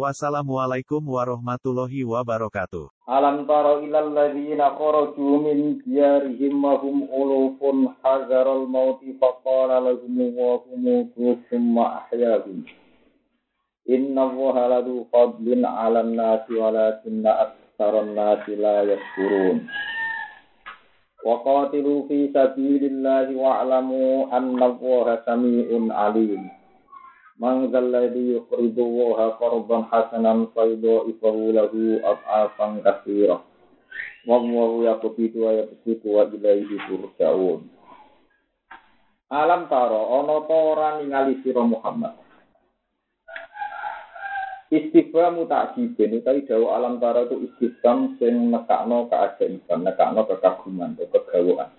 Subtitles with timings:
[0.00, 2.88] Wassalamualaikum warahmatullahi wabarakatuh.
[3.04, 10.56] Alam tara ilal ladzina kharaju min diyarihim wa hum ulufun hazaral mauti faqala lahum wa
[10.64, 11.04] hum
[11.52, 12.64] thumma ahyahum.
[13.84, 19.68] Inna Allaha ladu fadlin 'alan nasi walakinna aktsaran nasi la yashkurun.
[21.20, 26.59] Wa qatilu fi sabilillahi wa'lamu anna Allaha samii'un 'alim.
[27.40, 33.40] Man zalladhi yuqridu Allaha qardan hasanan fayudha'ifahu lahu ad'afan katsira.
[34.28, 37.64] Wallahu yaqbidu wa yabsutu wa ilaihi turja'un.
[39.32, 42.12] Alam taro ana ta ora ningali sira Muhammad.
[44.68, 51.72] Istighfar mutakibin utawi dawa alam taro itu istighfar sing nekakno keajaiban, nekakno kekaguman, kegawaan.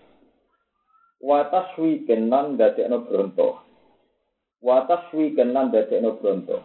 [1.22, 3.71] Wa taswiken nan dadekno bronto.
[4.62, 6.62] Watas wi kenan dadekno bronto.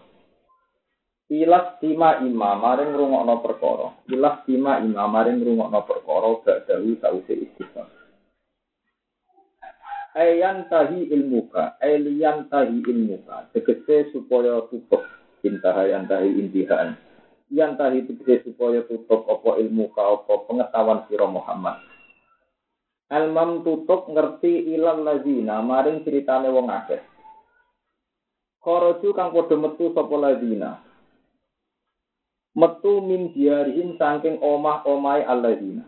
[1.33, 3.89] Ilas tima imam maring rungokno perkara.
[4.13, 7.89] Ilas tima imam maring rungokno perkara gak dawi sause istighfar.
[10.17, 13.49] Ayan tahi ilmuka, aliyan tahi ilmuka.
[13.57, 15.03] Tegese supaya tutup
[15.41, 17.01] intaha yang tahi intihaan.
[17.49, 21.81] Yang tahi tegese supaya tutup apa ilmuka apa pengetahuan sira Muhammad.
[23.09, 27.16] Almam tutup ngerti ilal lazina maring ceritane wong akeh.
[28.67, 30.83] Koroju kang padha metu sapa ladina.
[32.59, 35.87] Metu min diarihim saking omah-omahe alladzina.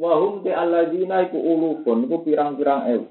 [0.00, 3.04] Wahum te alladzina iku ulufun iku pirang-pirang ewu.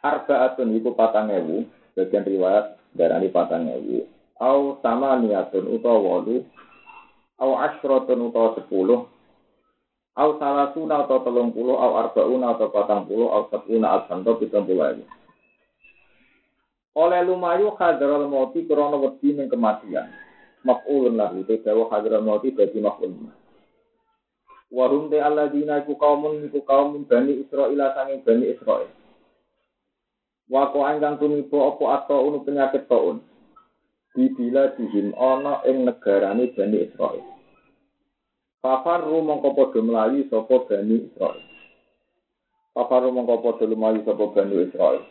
[0.00, 4.08] Arbaatun iku patang ewu, bagian riwayat darani patang ewu.
[4.40, 6.48] Au sama niatun utawa wolu,
[7.36, 9.04] au asyrotun utawa sepuluh,
[10.16, 15.04] au salasuna atau telung puluh, au arbauna atau patang puluh, au sepuna atau pitung puluh
[16.96, 20.08] oleh lumayu hadral mauti krana wedi ning kematian.
[20.64, 23.12] Maf'ulun lahu te dawa hadral mauti dadi maf'ul.
[24.72, 28.90] Wa hum te alladzina iku kaumun iku kaum Bani Israil sange Bani Israil.
[30.48, 33.20] Wa ko angkang apa ato unu penyakit taun.
[34.16, 37.22] Dibila dihim ana ing negarane Bani Israil.
[38.64, 41.44] Fafaru mongko padha mlayu sapa Bani Israil.
[42.72, 45.04] Fafaru mongko padha mlayu sapa Bani Israil.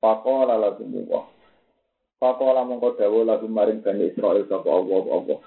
[0.00, 1.28] Pakola lagu muwa.
[2.16, 5.38] Pakola mongko dawa lagu maring Bani Israel sapa Allah Allah.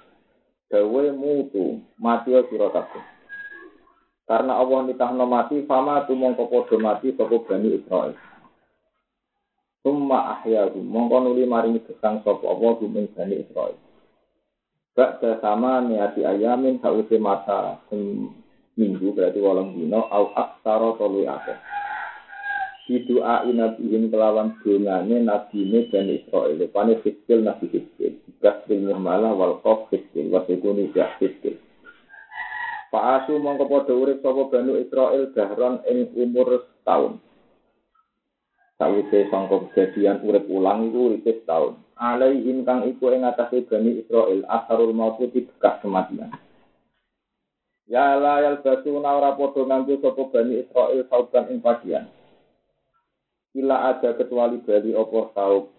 [0.70, 3.06] Dawe mutu mati sira kabeh.
[4.24, 8.14] Karena Allah nitahno mati, fama tu mongko padha mati sapa Bani Israel.
[9.82, 13.78] Summa ahyahu mongko nuli maring gesang sapa Allah ing Bani Israel.
[14.94, 17.82] Ba'da sama niati ayamin sause mata
[18.78, 21.58] minggu berarti walang dino au aksara tolu akeh.
[22.84, 26.60] Bidua inabihim kelawan dungane nabine dan Israel.
[26.68, 28.20] Pane fiskil nabi fiskil.
[28.44, 30.28] Gas bil muhmalah wal qof fiskil.
[30.28, 31.56] Wasikuni jah fiskil.
[32.92, 37.18] Pak Asu mongko padha urip sapa Banu Israel dahron ing umur setahun.
[38.78, 41.80] Sawise sangka kejadian urip ulang iku urip setahun.
[41.98, 46.36] Alaihim kang iku ing atase Bani Israel asarul mautu bekas kematian.
[47.88, 52.12] Ya la basuna ora padha nganggo sapa Bani Israel sauban ing bagian.
[53.54, 55.70] Ila ada kecuali Bali opo saub.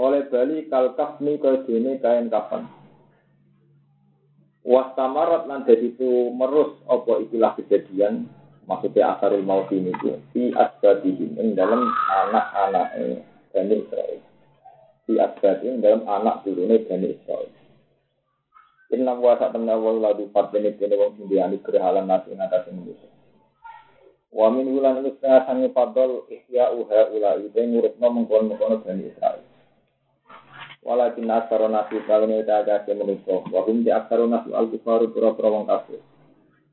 [0.00, 2.64] Oleh Bali kalkaf ni dene kain kapan.
[4.64, 8.30] Wastamarat lan itu merus opo ikilah kejadian
[8.64, 12.88] maksudnya asarul maut ini itu di asbabihim ing dalam anak-anak
[13.52, 14.18] Bani Israel.
[15.04, 17.52] Di asbabihim dalam anak turunnya Bani Israel.
[18.92, 23.11] Inna wa sa'tamna wa ladu fatbini bini wong sindiani kerehalan nasi ngatasi manusia.
[24.32, 29.44] Wa min wulan setengah sangi fadol ihya uha ula ide ngurupno mengkono-mengkono Bani Israel.
[30.82, 33.44] Walakin asaro nasi kawin ita agak menungso.
[33.52, 36.00] Wa hum di asaro nasi al-kufaru pura-pura wong kafir.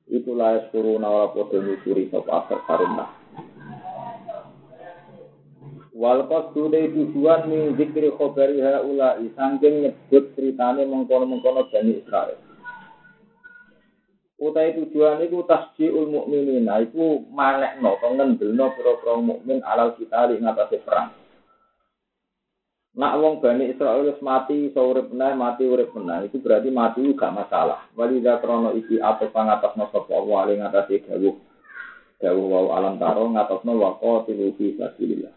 [0.07, 3.11] Iku layas kuru nawala podo nyusuri sop asar sarunah.
[5.93, 12.48] Wal qasdu tujuan min zikri khobari haula sangking nyebut ceritane mengkono-mengkono Bani Israel.
[14.39, 20.79] Utai tujuan itu tasjiul mukminin nah itu manekno pengendelno pira-pira mukmin alal kita li ngatasi
[20.83, 21.11] perang
[22.99, 27.29] Nak wong Bani Israel mati iso urip meneh mati urip meneh itu berarti mati juga
[27.29, 27.85] masalah.
[27.93, 31.05] Wali da krono iki apa pangatasno sapa Allah ing ngatasi
[32.19, 35.31] Dawuh wau alam taro ngatosno wako fi sabilillah.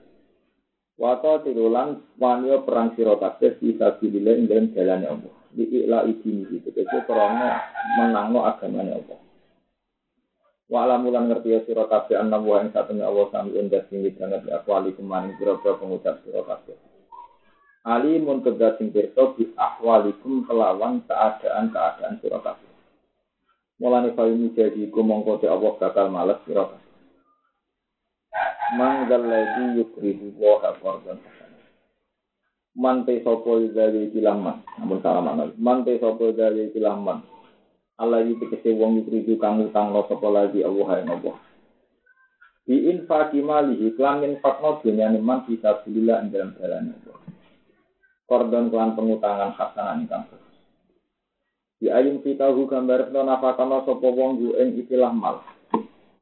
[0.98, 5.41] Wako tilulan wanyo perang sira kabeh fi sabilillah ing dalem Allah.
[5.52, 7.60] Di ikla idini itu tegese krana
[8.00, 9.20] menangno agamane Allah.
[10.72, 14.48] Wa alamulan ngerti ya sira kabeh annam wa ing satune Allah sami endah sing banget
[14.48, 16.72] akwali kemaning pira-pira pengucap sira kabeh.
[17.84, 22.72] Alimun tegas sing pirsa bi ahwalikum kelawan keadaan-keadaan sira kabeh.
[23.76, 26.90] Mulane ini jadi ku mongko te Allah bakal males sira kabeh.
[28.80, 31.20] Manggal lagi yukridu wa qardan
[32.72, 35.52] Man te dari kilaman, namun salah mana.
[35.60, 37.20] Man te sapa dari kilaman.
[38.00, 41.36] Allah iki tegese wong yukridu kang lo sapa lagi Allah yang Allah.
[42.64, 47.18] Di infaki malihi klan infakno dunyane man bisa bilillah ing dalam jalan Allah.
[48.24, 50.24] Kordon klan pengutangan hasanan ingkang
[51.76, 55.44] Di ayun fitahu gambar no nafakono sopo wong ing ikilah mal.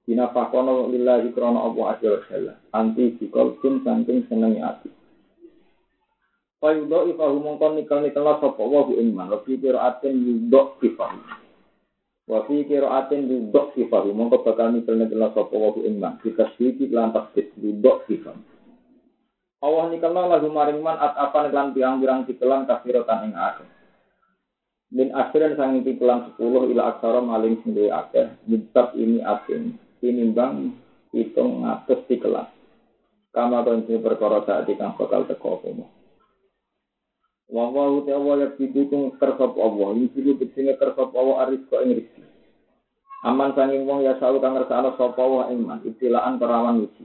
[0.02, 2.58] Dinafakono lillahi krono Allah.
[2.74, 4.99] Anti bikol jin saking senengi ati.
[6.60, 9.32] Fayudo ifahu mongkon nikel nikel sopo wa gu ing mal.
[9.32, 11.16] Wafi kiro atin yudok ifahu.
[12.28, 14.12] Wafi kiro atin yudok ifahu.
[14.12, 16.20] Mongko bakal nikel nikel sopo wa gu ing mal.
[16.20, 18.36] Kita sedikit lantas yudok ifahu.
[19.64, 23.68] Allah nikelna lagu maring man at apan lan pirang-pirang tikelan kafirotan ing akeh.
[24.92, 28.36] Min akhiran sang tikelan 10 ila aksara maling duwe akeh.
[28.44, 29.80] Mitab ini asin.
[30.00, 30.76] Tinimbang
[31.12, 32.52] hitung ngatus tikelan.
[33.32, 35.99] Kama konci perkara saat kang bakal teko apa
[37.50, 39.98] Wa wa uti Allah ya bidukung kersop Allah.
[40.14, 42.22] Bidu bidsine kersop Allah aris ko ing rizki.
[43.26, 45.82] Aman sanging wong ya salu kang ngersakno sapa wa ing man.
[45.82, 47.04] Ibtilaan perawan uji.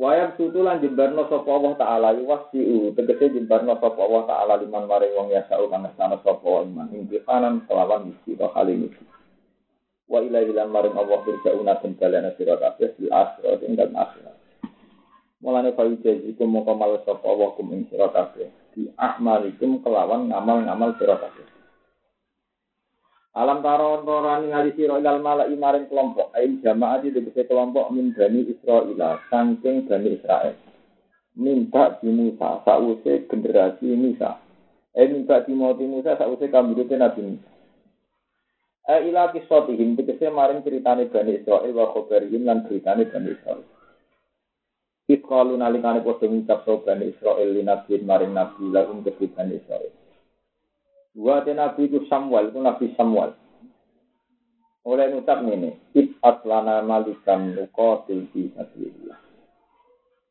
[0.00, 5.28] Wayang tutulan jembarno sapa Allah taala yuwasiu tegese jembarno sapa Allah taala liman maring wong
[5.28, 9.04] ya sau kang sana sapa iman impihanan kelawan misi wa kali misi.
[10.08, 14.39] Wa ila ilan maring Allah firjauna den balana sira kabeh di akhirat ing dalem akhirat.
[15.40, 20.92] Mulane fa yujazikum moko mal sapa Allah kum ing sira kabeh di ahmalikum kelawan ngamal-ngamal
[21.00, 21.48] sira kabeh.
[23.32, 28.12] Alam taro ora ningali sira ilal malai maring kelompok ain jamaah di tegese kelompok min
[28.12, 28.92] bani Israil
[29.32, 30.54] saking bani Israel.
[31.40, 34.36] Minta di Musa sause generasi Musa.
[34.92, 37.50] Eh minta di Moti Musa sause kambirute Nabi Musa.
[38.92, 43.79] Eh ila kisotihim tegese maring ceritane bani Israil wa khobarihim lan ceritane bani Israil.
[45.10, 49.90] Iskalu nalikane padha ngucap so bani Israil li nabi maring nabi lakum kedhi bani Israil.
[51.18, 53.34] Wa nabi itu Samuel, itu nabi Samuel.
[54.86, 59.18] Oleh ngucap ini, Ib'at lana malikam nukotil fi sabilillah.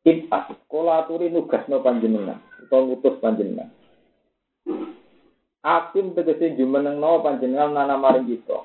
[0.00, 3.68] Ib'at, kola aturi nugasno panjenengan, atau ngutus panjenengan.
[5.60, 8.64] Akim tegese jumenengno panjenengan nana maring kita.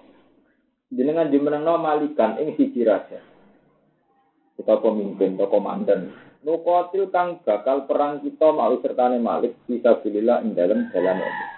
[0.95, 3.19] Jenengan jumenengno malikan ing siji raja.
[4.55, 6.15] Kita pemimpin atau komandan.
[6.45, 11.55] Nukotil kang bakal perang kita mau sertane malik bisa bililah ing dalam jalan Allah.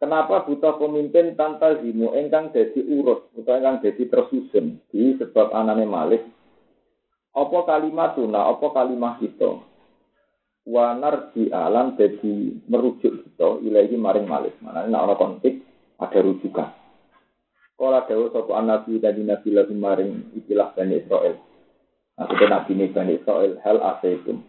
[0.00, 5.84] Kenapa butuh pemimpin tanpa zimu engkang jadi urus atau engkang jadi tersusun di sebab anane
[5.84, 6.24] Malik?
[7.36, 9.60] Apa kalimat tuna, apa kalimat kita?
[10.64, 14.56] Wanar di alam jadi merujuk kita ilahi maring Malik.
[14.64, 15.60] Mana ini konflik,
[16.00, 16.79] ada rujukan.
[17.80, 21.40] Kalau ada satu nabi dan nabi lagi maring istilah Bani Israel.
[22.20, 24.44] Maksudnya nabi ini Bani Israel, hal asaitum.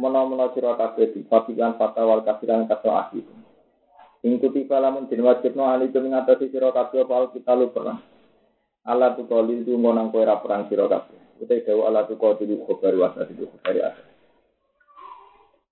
[0.00, 3.44] Mana-mana sirah kabeh di fakilan fatawal kafiran kata akhirnya.
[4.24, 8.00] Ing kutiba lamun den wajibno ali itu ngatasi sira kabeh apa kita lu perang.
[8.88, 11.44] Allah tu kali itu ngonang kowe ra perang sira kabeh.
[11.44, 14.00] Utai dawa Allah tu kali itu khobar wasa itu khobar ada.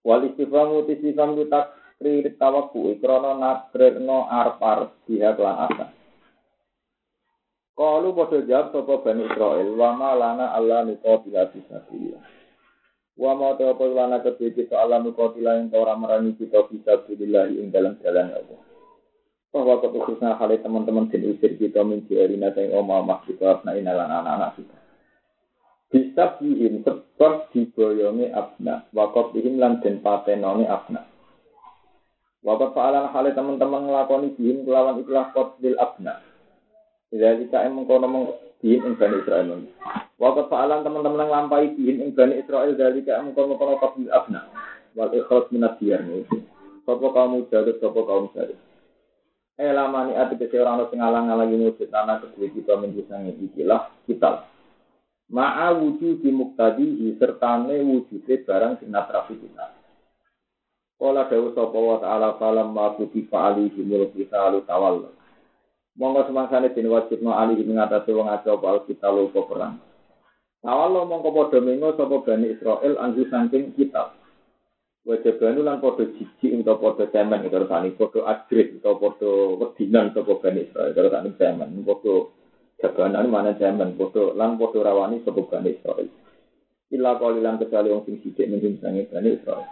[0.05, 6.02] Wal istifamu tisifam tu takrir tawaku ikrono nabreno arpar pihak lan asa.
[7.73, 11.81] Kalu padha jawab sapa Bani Israil wa ma lana Allah nuqatila bisa
[13.13, 17.69] Wa ma ta lana kedhe kita alam qatila yang ora merani kita bisa billah ing
[17.69, 18.61] dalam jalan Allah.
[19.53, 24.09] Bahwa keputusnya hal teman-teman dan usir kita minci erina sayang oma omah kita asna inalan
[24.09, 24.77] anak-anak kita.
[25.93, 28.89] Bisa bihim sebab diboyongi abna.
[28.97, 31.05] Wakot bihim lan den patenoni abna.
[32.41, 36.32] Wakot fa'alan hal teman-teman ngelakoni bihim kelawan ikhlas kotlil abna.
[37.13, 39.69] Jadi kita emang kono bihim ing Bani Israel.
[40.17, 44.49] Waktu fa'alan teman-teman yang lampai bihim ing Bani Israel dari ka mengkono kono kabil abna.
[44.97, 46.01] Wal ikhlas minat diyar
[46.83, 48.59] Sopo kaum jadat, sopo kaum jadat.
[49.61, 54.49] Eh lamani ati kese orang sing ngalang-alangi wujud tanah kedua kita menjusangi ikilah kita.
[55.29, 59.77] Ma'a wujud di muktadi sertane wujudnya barang sing natrafi kita.
[60.97, 65.22] Kala dawu sapa wa ta'ala falam ma kutifa alaihi mulki ta'alu tawalla.
[65.93, 69.77] Monggo semangsane den wajibno ali mengatasi wong akeh apa kita lupa perang.
[70.65, 74.17] Awal mongko padha mengo sapa Bani Israel anggo saking kitab.
[75.05, 79.31] Wajibanu lan padha jijik utawa padha cemen karo tani padha agrit utawa padha
[79.61, 82.15] wedinan sapa Bani Israel karo tani cemen padha
[82.81, 86.09] jabanan mana cemen padha lan padha rawani sapa Bani Israel.
[86.89, 89.69] Illa qalilan kecuali wong sing sithik ning sange Bani Israel.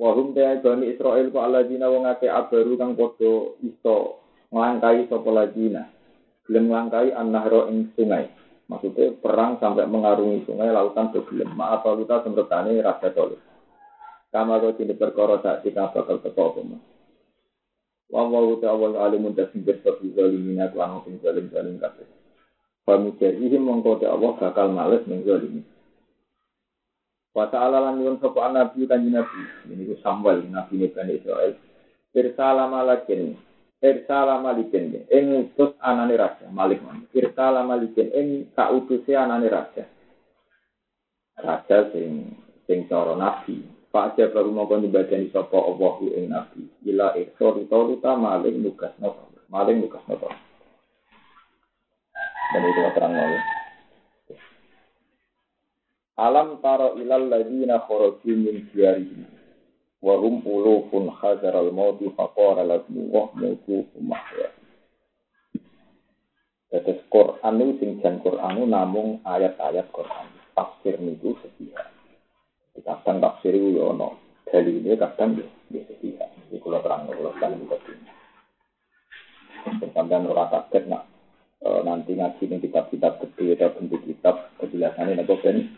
[0.00, 4.23] Wahum te Bani Israel ku alladzina wong akeh abaru kang padha iso
[4.54, 5.90] nglangkai sapa ladina.
[6.46, 8.30] Gelem nglangkai an-nahra ing sungai.
[8.70, 11.50] Maksudnya perang sampai mengarungi sungai lautan bergelem.
[11.52, 13.42] Maaf kita semretane raja tolong.
[14.30, 16.62] Kama kau sini perkara saat kita bakal teko apa
[18.10, 22.06] Wa wa uta awal alimun dasing bersabi zalimin aku anu sing zalim zalim kabeh.
[22.82, 25.62] Pamujahihim mongko te Allah bakal males ning zalimin.
[27.34, 29.40] Wa ta'ala lan nyuwun sapa nabi kanjeng nabi.
[29.70, 31.54] Ini ku Samuel nabi Bani Israel.
[32.14, 33.34] Irsala malakin
[33.84, 36.80] Irsala malikin ing utus anane raja Malik.
[37.12, 39.84] Irsala malikin ing kautuse anane raja.
[41.36, 42.32] Raja sing
[42.64, 43.60] sing cara nabi.
[43.92, 46.64] Pak baru mau nyembadani sapa Allah ing nabi.
[46.88, 49.28] Ila ikhso ruta maling nugas nopo.
[49.52, 50.32] Maling nugas nopo.
[52.56, 53.38] Dan itu terang nopo.
[56.16, 59.43] Alam taro ilal ladina kharaju min diyarihim
[60.04, 64.52] wa hum ulufun al mauti faqara lahum wa mutu mahya
[66.68, 70.26] Tetes Quran itu sing jan Quran namung ayat-ayat Quran.
[70.58, 71.86] Tafsir niku sepihak.
[72.82, 74.18] Kadang tafsir itu ya ono
[74.50, 75.46] ini kadang ya
[75.86, 76.34] sepihak.
[76.50, 78.10] Iki kula terang kula kan ini.
[79.94, 81.06] Sampeyan ora kaget nak
[81.62, 85.70] e, nanti ngaji ning kitab-kitab gede atau bentuk kitab kejelasannya nek ben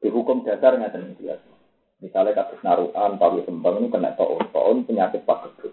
[0.00, 1.44] di hukum dasar ngaten jelas.
[1.96, 5.72] Misalnya kasus naruhan, pawi sembang ini kena taun, taun penyakit pagebluk.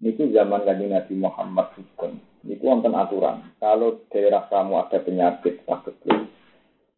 [0.00, 2.20] Ini zaman kaji Nabi Muhammad Sugeng.
[2.44, 3.56] Ini wonten aturan.
[3.56, 6.28] Kalau daerah kamu ada penyakit pagebluk,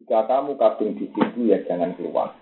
[0.03, 2.35] jika kamu kadung di situ ya jangan keluar.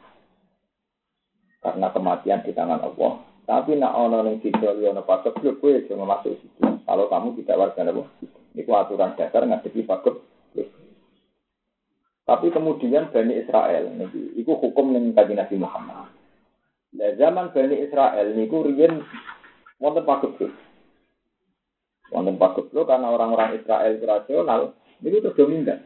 [1.62, 3.22] Karena kematian di tangan Allah.
[3.46, 6.62] Tapi nak ono ning situ ono pagebluk, gue jangan masuk situ.
[6.82, 8.10] Kalau kamu tidak warga Allah,
[8.58, 10.26] ini aturan dasar ngadepi pagebluk.
[12.32, 13.92] Tapi kemudian Bani Israel,
[14.40, 16.08] itu hukum yang tadi Nabi Muhammad.
[16.96, 19.04] Nah, zaman Bani Israel niku riyen
[19.84, 20.56] wonten pagebluk.
[22.08, 25.84] Wonten pagebluk karena orang-orang Israel rasional itu terus dominan.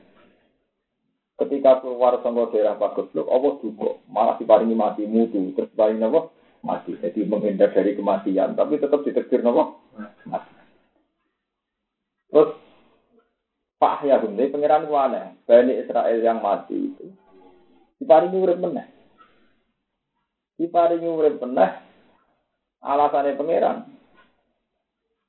[1.41, 6.29] Ketika keluar sama daerah pagebluk, Allah juga malah diparingi mati mutu, terus paling apa?
[6.61, 6.93] Mati.
[7.01, 9.63] Jadi menghindar dari kematian, tapi tetap ditegur apa?
[10.29, 10.53] Mati.
[12.29, 12.64] Terus
[13.85, 15.37] Pak ya bunda, pangeran mana?
[15.45, 17.05] Bani Israel yang mati itu.
[18.01, 18.89] Diparingi urip meneh.
[20.57, 21.69] Diparingi urip meneh.
[22.81, 23.85] Alasannya pangeran.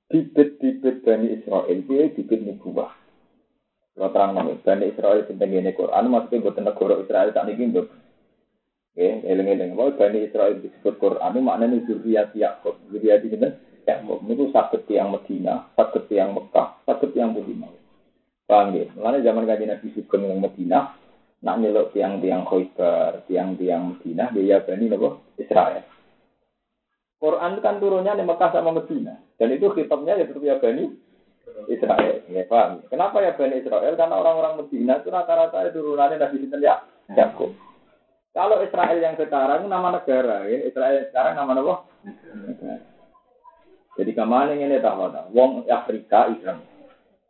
[0.08, 2.96] Bibit-bibit Bani Israel, dia bibit nubuah.
[3.92, 7.84] Kalau terang nama, Bani Israel tentang ini Quran, maksudnya buat negara Israel tak nih gitu.
[8.96, 9.76] Oke, eling-eling.
[9.76, 12.80] Bahwa Bani Israel disebut Quran, maknanya zuriat Yaakub.
[12.88, 13.52] Zuriat ini kan
[13.84, 14.24] Yaakub.
[14.24, 17.68] Itu sakit yang Medina, sakit yang Mekah, sakit yang Medina.
[18.46, 18.86] Paham ya?
[18.94, 20.94] Mulanya zaman kaji Nabi Sugeng yang Medina,
[21.42, 25.82] nak nyelok tiang-tiang Khoibar, tiang-tiang Medina, dia bani nopo Israel.
[27.18, 30.62] Quran kan turunnya di Mekah sama Medina, dan itu kitabnya ya tetap ya
[31.66, 32.16] Israel.
[32.30, 32.86] Ya paham?
[32.86, 33.98] Kenapa ya bani Israel?
[33.98, 36.86] Karena orang-orang Medina itu rata-rata turunannya Nabi Sinten ya
[37.18, 37.50] Yakub.
[38.30, 40.70] Kalau Israel yang sekarang nama negara, ya.
[40.70, 41.74] Israel yang sekarang nama apa?
[43.96, 45.08] Jadi ke mana ini tahu?
[45.34, 46.75] Wong Afrika Israel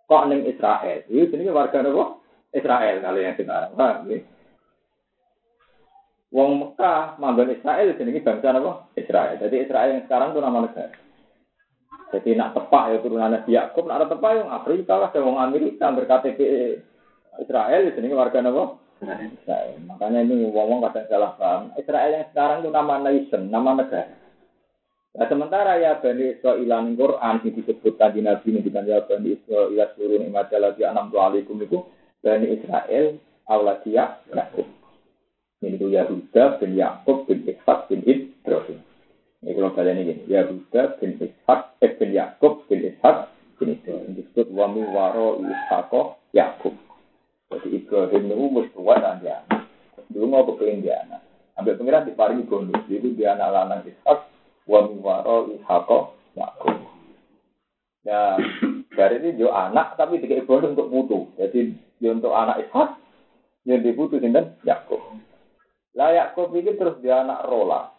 [0.07, 1.03] kok neng Israel.
[1.11, 2.23] Ini jenenge warga nopo?
[2.55, 3.75] Israel kalau yang sekarang.
[3.75, 4.19] Paham ya?
[6.31, 8.91] Wong Mekah manggon Israel jenenge bangsa nopo?
[8.95, 9.35] Israel.
[9.43, 10.95] Jadi Israel yang sekarang itu nama negara.
[12.15, 15.91] Jadi nak tepak ya turunan Nabi Yakub, nak ada tepak yang Afrika lah, wong Amerika
[15.91, 16.39] berKTP
[17.43, 18.87] Israel jenenge warga nopo?
[19.03, 19.77] Israel.
[19.85, 21.75] Makanya ini wong-wong kadang salah paham.
[21.77, 24.26] Israel yang sekarang itu nama nation, nama negara.
[25.17, 29.73] Nah, sementara ya Bani Israel Quran yang disebutkan di Nabi ini dengan ya Bani Israel
[29.97, 31.89] seluruh nikmat lagi anam alaikum itu
[32.21, 33.17] Bani Israel
[33.49, 34.69] Auladia Yakub.
[35.65, 38.85] Ini itu Yahuda bin Yakub bin Ishak bin Ibrahim.
[39.41, 44.53] Ini kalau kalian ini Yahuda bin Ishak eh, bin Yakub bin Ishak bin Ibrahim disebut
[44.53, 46.77] wami waro Ishako Yakub.
[47.49, 49.41] Jadi Ibrahim itu mesti tua dan dia.
[50.13, 51.25] Dulu mau kepengen.
[51.57, 52.85] Ambil pengiran di paring bonus.
[52.85, 54.36] Jadi dia anak lanang Ishak
[54.67, 56.77] wa miwaro ihaqo Yakub.
[58.07, 58.39] Ya,
[58.95, 61.19] dari ini yo anak tapi tiga ibu untuk putu.
[61.41, 62.95] Jadi yo untuk anak Ishak,
[63.67, 65.03] yang diputu sinten Yakub.
[65.97, 67.91] Lah Yakub ini terus dia anak rola,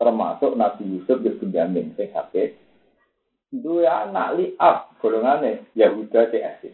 [0.00, 2.64] termasuk Nabi Yusuf di Benjamin sing sakit.
[3.54, 6.66] dua anak liab golongane Yahuda CS.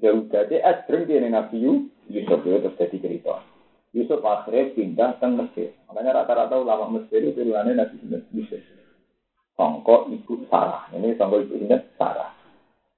[0.00, 3.53] Yahuda CS sering dia Nabi Yusuf itu terus jadi cerita.
[3.94, 5.70] Yusuf akhirnya pindah ke Mesir.
[5.86, 8.58] Makanya rata-rata ulama Mesir itu turunannya Nabi Yusuf.
[9.54, 10.90] Songko ibu Sarah.
[10.90, 12.34] Ini songko ibu ini Sarah.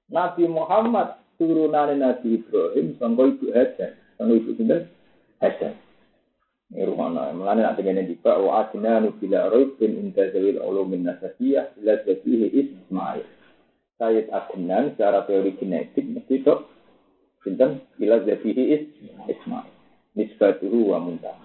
[0.09, 3.93] Nabi Muhammad turunan Nabi Ibrahim songko ibu Hajar.
[4.17, 4.77] Songko ibu ini
[5.37, 5.73] Hajar.
[6.73, 11.07] Ini rumah nah, mulane nak dengan juga wa adina nubila roib bin inta zawil ulumin
[11.07, 13.23] nasabiyah ila zabihi Ismail.
[14.01, 16.55] Sayyid Adnan secara teori genetik mesti itu
[17.45, 18.83] Sinten ila zabihi
[19.31, 19.76] Ismail.
[20.17, 21.37] Nisbatuhu wa muntah.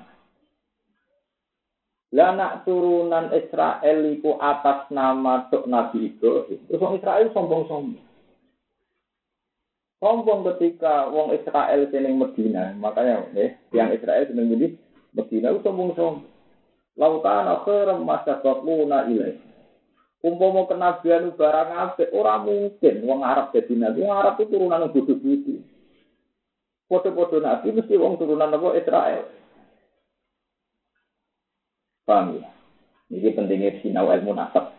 [2.12, 6.60] Lah nak turunan Israel iku atas nama tok Nabi Ibrahim.
[6.68, 8.04] Terus wong Israel sombong-sombong.
[9.96, 14.76] Sombong ketika wong Israel seneng Medina, makanya nih, yang Israel seneng Medina,
[15.16, 16.28] Medina itu sombong-sombong.
[17.00, 19.40] Lautan akhiram masa bakuna ilai.
[20.20, 24.04] Umpama kenabian barang apik, ora mungkin wong Arab jadi nabi.
[24.04, 25.64] Wong Arab itu turunan bodoh-bodoh.
[26.92, 29.24] Foto-foto nabi mesti wong turunan apa Israel.
[32.04, 32.52] Paham ya?
[33.08, 34.76] Ini pentingnya sinau ilmu nasab.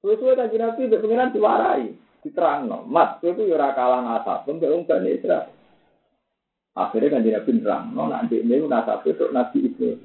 [0.00, 1.92] Suwe-suwe nabi pengiran diwarai,
[2.24, 2.88] diterang no.
[2.88, 5.52] Mat, itu ya kalah nasab, pun wong Bani Israel.
[6.76, 10.00] Akhirnya kan Nabi nerang, no nanti ini nasab itu Nabi itu.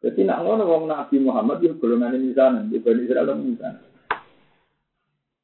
[0.00, 3.80] Jadi nak ngono wong Nabi Muhammad itu golongan ini sana, di Bani Israel ini sana.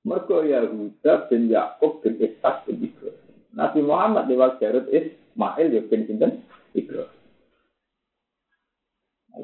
[0.09, 3.28] Mereka Yahuda bin Yakub bin Ishak bin Ibrahim.
[3.57, 6.45] Nabi Muhammad lewat Jarud Ismail ya bin Sinten
[6.77, 7.17] Ibrahim.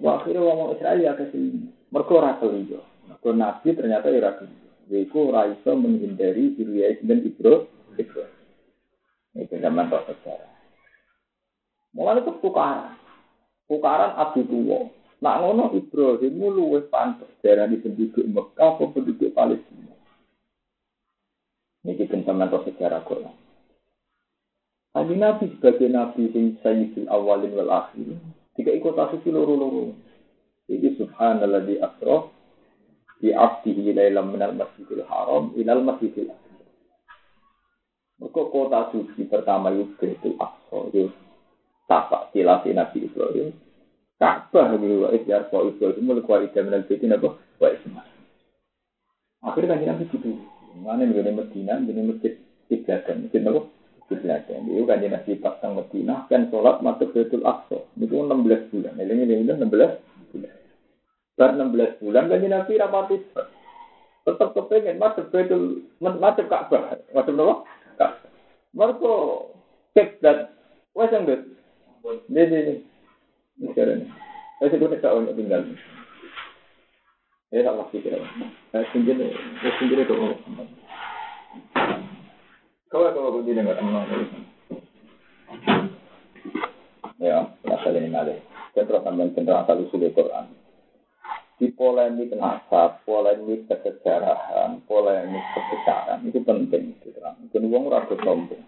[0.04, 1.70] Akhirnya ngomong Israel ya ke sini.
[1.88, 2.82] Mereka ora keliyo.
[3.08, 4.70] Mereka Nabi ternyata ya keliyo.
[4.92, 7.70] Yaitu Raisa menghindari Suriah dan Ibrahim.
[9.34, 10.52] Ini zaman sejarah.
[11.94, 12.94] Mulai itu tukaran.
[13.70, 14.90] Tukaran abdi tua.
[15.22, 19.94] Nak ngono Ibrahim luwes pantas darah di penduduk Mekah atau penduduk Palestina.
[21.86, 23.43] Ini kita atau sejarah Quran.
[24.94, 28.14] Nabi Nabi sebagai Nabi sing sayyidul awalin wal akhir.
[28.54, 29.90] Tiga ikut asisi loro-loro.
[30.70, 32.30] Jadi subhanallah di asroh
[33.18, 36.62] di abdihi lailam minal masjidil haram ilal masjidil akhir.
[38.22, 40.88] Maka kota suci pertama itu itu Aqsa
[41.90, 43.50] tapak kilasi Nabi Ibrahim.
[44.14, 48.06] Ka'bah gitu, wa isyar wa Ibrahim, mulai kuali jaminal bidin apa, wa ismah.
[49.42, 50.38] Akhirnya kan Nabi gitu.
[50.80, 52.38] Mana nih Medina, ini masjid
[52.70, 53.73] Ibladan, masjid apa?
[54.12, 54.68] Ibladan.
[54.68, 57.80] Itu kan Nabi pasang Medina, kan sholat masuk Betul Aqsa.
[57.96, 58.92] Itu 16 bulan.
[59.00, 59.90] Ini ini ini 16 bulan.
[61.34, 63.16] Bar 16 bulan kan Nabi rapati
[64.24, 66.96] tetap kepengen masuk Betul, masuk Ka'bah.
[67.12, 67.54] Masuk apa?
[68.00, 68.30] Ka'bah.
[68.74, 69.12] Mereka
[69.94, 70.38] kiblat,
[70.98, 71.30] wes yang
[72.26, 72.74] ini, ini,
[73.70, 74.10] sekarang.
[74.58, 75.62] Saya tak orang tinggal.
[77.54, 78.02] Ya, tak pasti.
[78.74, 79.30] Saya sendiri,
[79.62, 80.34] saya sendiri mau.
[82.94, 84.06] Kau kau tidak nggak tenang.
[87.18, 88.38] Ya, asal ini nade.
[88.70, 90.46] Central tambah central asal usul Quran.
[91.58, 96.94] Di polemik nasab, polemik kesejarahan, polemik kebesaran itu penting.
[97.02, 98.62] Itu wong rasa sombong.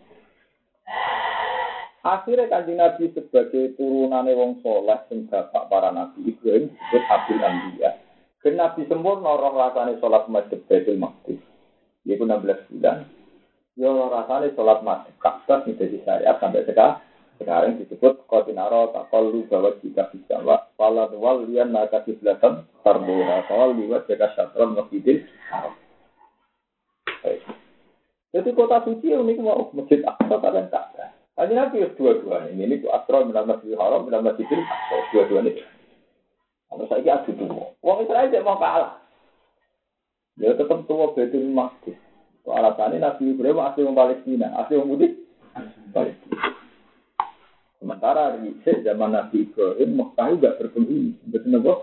[2.02, 7.90] Akhirnya kanji Nabi sebagai turunane wong soleh sing bapak para nabi Ibrahim disebut Abdul Anbiya.
[8.42, 11.38] Dan Nabi sempurna roh rasane sholat masjid Baitul Maqdis.
[12.02, 13.25] Yaitu 16 bulan.
[13.76, 17.04] Ya rasane sholat masjid Ka'bah menjadi syariat sampai sekarang.
[17.36, 23.76] Sekarang disebut Qatinaro takolu bahwa jika bisa wa Fala wal lian naka kiblatan Tarbuha Fawal
[23.76, 25.28] liwat jaka syatron masjidil.
[28.32, 31.12] Jadi kota suci unik mau masjid Aqsa kalian Ka'bah.
[31.36, 34.64] Hanya Nabi dua-dua ini, ini tuh asro minal masjidil haram, minal masjidil
[35.12, 35.60] dua-dua ini.
[36.72, 39.04] Kalau saya adu tua, Wong Israel tidak mau kalah.
[40.40, 41.96] Ya tetap tua betul masjid.
[42.46, 45.12] Alasannya Nabi Ibrahim asli orang Palestina, asli orang Mudik,
[45.90, 46.38] Palestina.
[47.82, 51.18] Sementara di zaman Nabi Ibrahim, Mekah juga berpenghuni.
[51.26, 51.80] Betul nggak?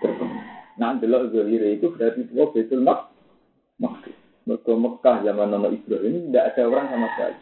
[0.00, 0.40] Berpenghuni.
[0.80, 4.16] Nah, delok Zohir itu berarti tua betul masjid.
[4.48, 7.36] Mereka Mekah zaman Nabi Ibrahim tidak ada orang sama sekali.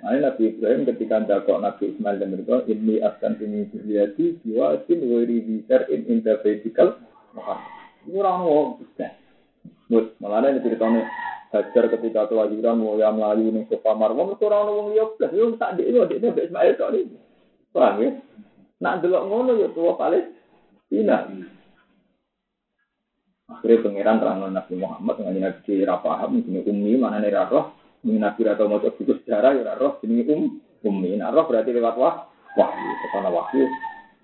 [0.00, 5.44] Nah, Nabi Ibrahim ketika dakok Nabi Ismail dan mereka ini akan ini berliati siwasin wiri
[5.44, 6.96] bisar in interpretable
[7.36, 7.68] Muhammad.
[8.08, 8.80] Ini orang mau
[10.20, 11.04] malah ini ceritanya
[11.54, 12.26] Hajar ketika
[12.74, 16.18] mau yang melayu nih sofa marwah, itu orang ngomong liok plus, yo tak ini, di
[16.18, 17.14] ini Ismail kok ini,
[17.70, 18.10] paham ya?
[18.82, 21.30] Nak delok ngono ya tua Palestina.
[23.44, 27.70] Akhirnya pangeran terang Nabi Muhammad dengan Nabi Rapaham, ini umi mana nih roh,
[28.02, 31.14] Nabi atau mau buku sejarah ya roh ini um umi.
[31.16, 32.26] Nah roh berarti lewat wah
[32.58, 32.90] wahyu.
[33.14, 33.64] Karena wahyu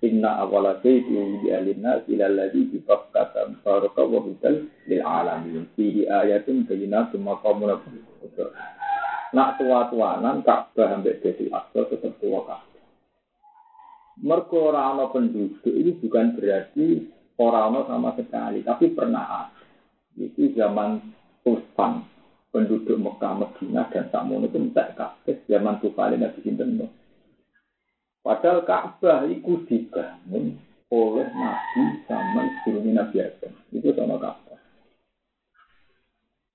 [0.01, 5.69] Inna awala baiti bi alina ila alladhi bi Bakkah baraka wa hudal lil alamin.
[5.77, 7.69] Fihi ayatun bayyinatun maqamun
[9.31, 12.83] Nak tua-tuanan Ka'bah ambek Baitul Aqsa tetep tua Ka'bah.
[14.19, 17.07] Mergo ora penduduk ini bukan berarti
[17.39, 19.63] ora ana sama sekali, tapi pernah ada.
[20.19, 20.99] Itu zaman
[21.47, 22.03] Usman,
[22.51, 27.00] penduduk Mekah, Madinah dan Samono itu minta Ka'bah zaman Tufali Nabi Sinten
[28.21, 30.53] Padahal Ka'bah itu dibangun
[30.93, 33.53] oleh Nabi zaman sebelum Nabi Adam.
[33.73, 34.61] Itu sama Ka'bah.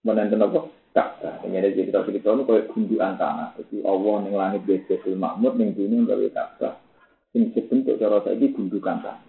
[0.06, 0.70] Menenten apa?
[0.94, 1.42] Ka'bah.
[1.42, 3.50] Ini ada cerita cerita itu kayak gundukan tanah.
[3.58, 6.74] Jadi Allah yang langit Betul Makmur yang dunia gawe Ka'bah.
[7.34, 9.26] Ini sebentuk cara saya ini gundukan tanah.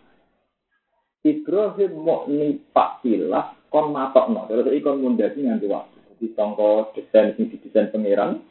[1.25, 4.45] Ibrahim mau nipak silah kon matok no.
[4.45, 5.97] Terus ikon mundasi nganti waktu.
[6.13, 8.45] Jadi tongko desain desain pangeran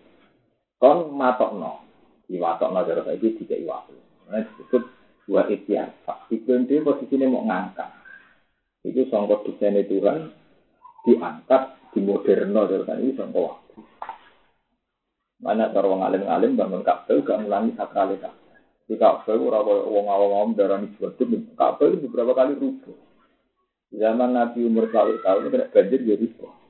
[0.83, 1.55] kon matok
[2.26, 3.94] no iwatok no cara saya tiga iwatu.
[4.30, 4.82] Nah disebut
[5.26, 5.94] dua ikhtiar.
[6.30, 7.90] Itu ini posisinya mau ngangkat.
[8.86, 10.30] Itu songkok desain Tuhan
[11.06, 11.62] diangkat
[11.94, 13.74] di moderno saya ini songkok waktu.
[15.36, 18.56] Banyak cara wong alim-alim bangun kabel gak ngulangi sakral kabel.
[18.86, 22.96] Di kabel ora wong awam-awam ini sebetulnya kabel beberapa kali rubuh.
[23.94, 26.00] Zaman Nabi umur selalu tahun kena banjir
[26.34, 26.65] kok.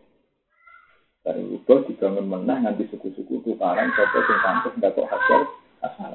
[1.26, 5.40] Dari ubah dibangun menang nanti suku-suku tukaran sopo sing pantes nggak kok hasil
[5.82, 6.12] asal.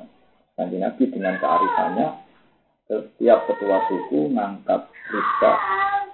[0.55, 2.07] Nanti Nabi dengan kearifannya
[2.87, 5.53] setiap ketua suku ngangkat rika,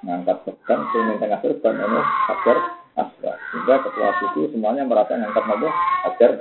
[0.01, 2.57] ngangkat pegang, sehingga tengah serban ini hajar
[2.97, 3.33] asal.
[3.53, 5.69] Sehingga ketua suku semuanya merasa ngangkat nopo
[6.09, 6.31] hajar.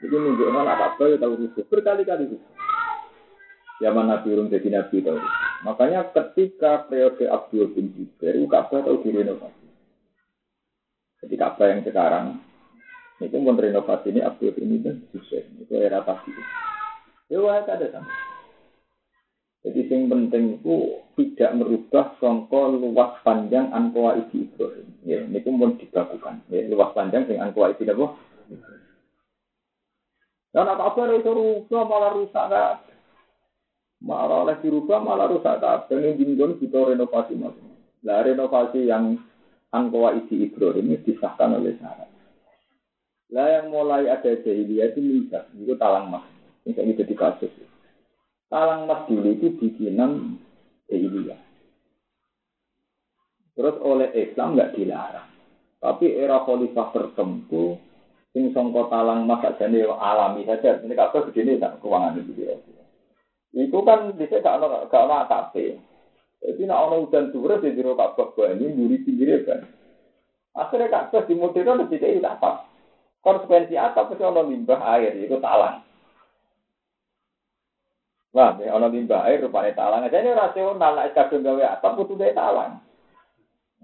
[0.00, 2.52] Jadi menunjukkan anak apa ya tahu rusuh berkali-kali rusuh.
[3.84, 5.20] Zaman Nabi Urung jadi Nabi tahu.
[5.68, 9.61] Makanya ketika periode Abdul bin Zubair, Ka'bah tahu direnovasi.
[11.22, 12.26] Jadi Ka'bah yang sekarang
[13.22, 15.46] itu pun renovasi ini Abdul ini dan sukses.
[15.62, 16.34] Itu era pasti.
[17.30, 18.10] Ya wah ada sama.
[19.62, 24.90] Jadi yang penting itu tidak merubah songko luas panjang ankoa isi Ibrahim.
[25.06, 26.42] Ya, ini pun mau dilakukan.
[26.50, 28.06] Ya, luas panjang dengan ankoa isi apa?
[30.52, 32.76] Dan apa-apa itu rubah malah rusak kan?
[34.02, 35.86] Malah oleh dirubah malah rusak kan?
[35.88, 39.16] Ini jinggon kita renovasi masing Nah renovasi yang
[39.72, 42.08] angkoa isi Ibrahim ini disahkan oleh syarat.
[43.32, 46.24] Lah yang mulai ada jahiliyah itu misal, itu talang mas.
[46.68, 47.48] Ini jadi kasus.
[48.52, 50.36] Talang mas dulu itu bikinan
[50.92, 51.40] jahiliyah.
[53.56, 55.28] Terus oleh Islam nggak dilarang.
[55.80, 57.80] Tapi era khalifah tertentu,
[58.36, 60.78] sing songko talang mas aja nih alami saja.
[60.84, 62.54] Ini kasus begini tak keuangan itu dia.
[63.52, 65.91] Itu kan bisa gak ada gak.
[66.42, 69.62] Jadi nak orang hujan turun di biro Ka'bah ini duri pinggir kan.
[70.58, 72.66] Akhirnya Ka'bah di modern lebih dari apa?
[73.22, 74.10] Konsekuensi apa?
[74.10, 75.86] Pasti orang limbah air itu talang.
[78.34, 80.02] Wah, ini orang limbah air rupanya talang.
[80.10, 82.82] Jadi rasional nak kadung gawe atap butuh dari talang.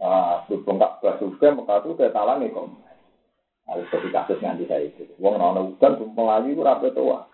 [0.02, 2.64] Nah, berhubung Ka'bah juga maka itu dari talang itu.
[3.70, 5.06] Harus jadi kasus nganti saya itu.
[5.22, 7.28] Wong orang hujan melayu rapi tua.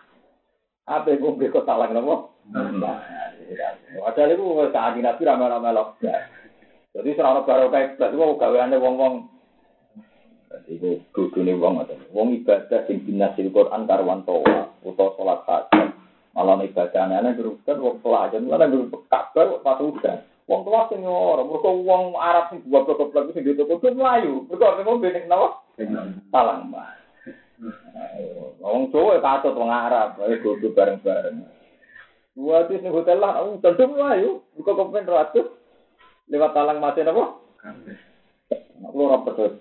[0.84, 2.33] Apa yang gue talang nopo?
[2.52, 6.22] Padahal itu saat nabi ramai-ramai lockdown.
[6.94, 9.26] Jadi serana baru kayak itu gaweane wong-wong.
[10.54, 15.90] Jadi itu dudune wong atau wong ibadah sing dinasil Quran karwan toa utawa sholat hajat.
[16.34, 20.22] Malah ibadah aneh berurusan wong pelajaran malah berurusan kabar pas udah.
[20.44, 24.44] Wong tua sing ora, mergo wong Arab sing goblok-goblok sing ditutup kudu mlayu.
[24.46, 25.64] Mergo sing ngombe nek napa?
[26.28, 26.94] Salang mah.
[28.60, 31.63] Wong Jawa katut wong Arab, ayo bareng-bareng.
[32.34, 35.54] Dua tis nih hotel lah, aku tentu melayu, buka komen ratus,
[36.26, 37.38] lewat talang mati apa?
[38.90, 39.54] Lu ora percaya.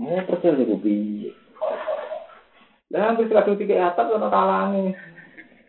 [0.00, 1.30] Mau percaya sih gue
[2.92, 4.94] Lah hampir seratus tiga atap ono talangi.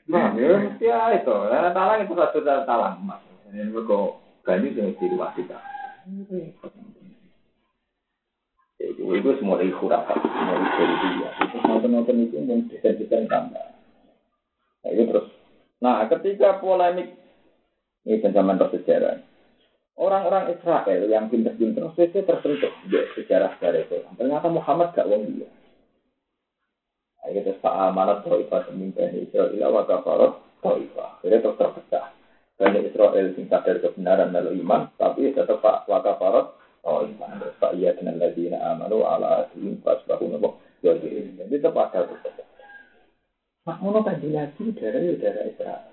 [0.05, 1.35] Nah, ya mesti itu.
[1.35, 3.19] Lah talang itu satu talang mas.
[3.51, 5.59] Ini kok ganti sing diwasi ta.
[8.79, 11.29] Itu itu semua dari khurafat, semua dari dia.
[11.49, 13.74] Itu nonton-nonton itu yang desain-desain tambah.
[14.85, 15.27] Nah, itu terus.
[15.81, 17.17] Nah, ketika polemik
[18.05, 19.17] ini zaman bersejarah,
[19.97, 23.97] orang-orang Israel yang pinter-pinter sesuai tersentuh di sejarah sejarah itu.
[24.13, 25.49] Ternyata Muhammad gak wong dia.
[27.25, 31.11] Itu terus Pak Amanat Taifah pemimpin Israel wa kafarat Taifah.
[31.25, 32.05] Jadi terus terpecah.
[32.55, 35.99] Bani Israel sing sadar kebenaran lalu iman, tapi tetap Pak wa.
[36.05, 40.61] Terus Pak Iya dengan ladina amanu ala adhim pas bahu nopo.
[40.85, 42.54] Jadi tetap ada terpecah.
[43.65, 45.89] Mak ngono kan nabi darah ya darah Israel.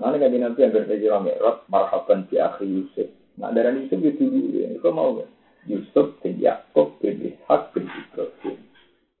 [0.00, 3.12] Mana kan nabi yang berpikir Mi'raj marhaban bi akhi Yusuf.
[3.36, 4.72] Nah darah Yusuf itu dulu ya.
[4.80, 5.28] Kau mau kan?
[5.68, 8.56] Yusuf bin Yakub bin Ishak bin Ibrahim.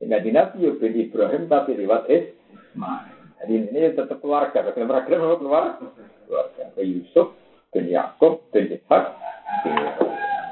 [0.00, 3.20] Dengan nabi ya bin Ibrahim tapi lewat Ismail.
[3.44, 5.86] Jadi ini tetap keluarga, keluarga keluarga keluarga.
[6.24, 6.62] Keluarga.
[6.72, 7.36] Ke Yusuf,
[7.76, 9.04] bin Yakub, bin Ishak,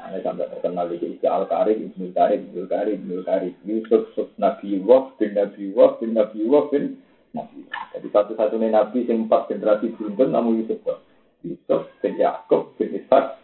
[0.09, 4.81] ini sampai terkenal di Al Karim, Ibnu Karim, Ibnu Karim, Ibnu Karim, Yusuf, Yusuf Nabi
[4.81, 6.97] Wah, bin Nabi Wah, bin Nabi Wah, bin
[7.37, 7.61] Nabi.
[7.93, 10.97] Jadi satu-satunya Nabi yang empat generasi beruntun namun Yusuf Wah.
[11.45, 13.39] Yusuf, bin Yakub, bin Ishak,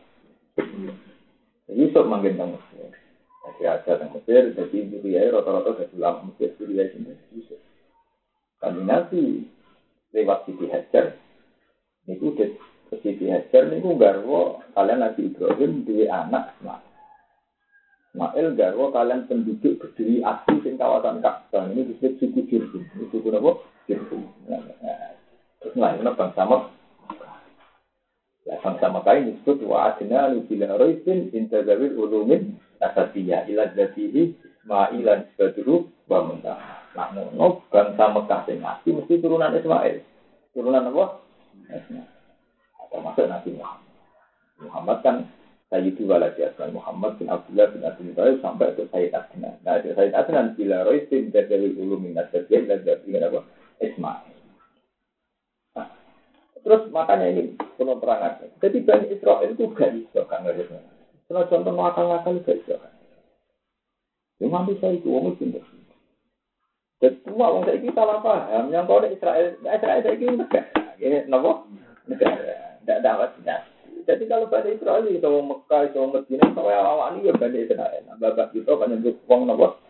[1.72, 2.92] Yusuf manggil nang Mesir.
[3.46, 7.62] Jadi aja nang Mesir, jadi Suriah rata-rata jadi lama Mesir, Suriah sini Yusuf.
[8.60, 9.48] Kami nanti
[10.12, 11.16] lewat Siti Hajar,
[12.08, 12.50] itu udah
[13.04, 16.84] Siti Hajar niku garwo kalian Nabi Ibrahim dua anak Ismail.
[18.16, 22.84] Ismail garwo kalian penduduk berdiri asli di kawasan Ka'bah ini disebut suku Jirhum.
[22.96, 23.52] Ini suku apa?
[23.92, 24.24] Jirhum.
[24.48, 25.16] Nah, nah.
[25.60, 26.46] Terus lainnya bangsa
[28.46, 34.38] Ya, bangsa Mekah ini disebut wa adna li bila roisin intazawil ulumin asasiyah ila dzatihi
[34.62, 36.58] Ismailan badru wa muntah.
[36.94, 37.10] Nah,
[37.74, 39.98] bangsa Mekah sing asli mesti turunan Ismail.
[40.54, 41.26] Turunan apa?
[41.74, 42.15] Ismail.
[42.90, 43.94] Termasuk Nabi Muhammad.
[44.62, 45.16] Muhammad kan
[45.74, 49.58] Sayyidu waladi Asman Muhammad bin Abdullah bin Abdul Muttalib sampai ke Sayyid Adnan.
[49.66, 53.42] Nah, Sayyid Adnan bila roisin dzawil ulumin asasiyah ila dzatihi apa?
[53.82, 54.36] Ismail.
[56.66, 60.82] Terus makanya ini penuh terang Jadi Bani Israel itu gak bisa kan nggak bisa.
[61.30, 62.94] Contoh ngakal-ngakal gak bisa kan.
[64.42, 65.62] Nanti saya itu omong pinter.
[66.98, 68.74] Dan semua orang saya kita salah paham.
[68.74, 70.82] Yang kau Israel, Israel saya ini negara.
[70.98, 71.18] Ini
[72.10, 72.65] negara.
[72.86, 73.42] Tidak dapat
[74.06, 77.58] Jadi kalau Bani Israel itu mau Mekah, itu mau Medina, kalau awal ini ya Bani
[77.66, 78.06] Israel.
[78.06, 79.82] Nah, bapak kita kan yang uang nopo.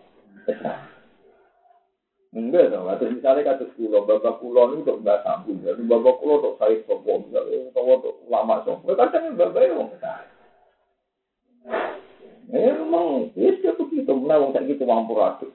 [2.35, 6.35] Enggak dong, atau misalnya kata pulau, bapak pulau ini untuk nggak sambung, jadi bapak pulau
[6.43, 10.27] untuk saya sopo, misalnya untuk lama sopo, kadang bapak itu mau saya.
[12.51, 15.47] Ya memang, ya begitu, mana wong kayak gitu mampu ratu.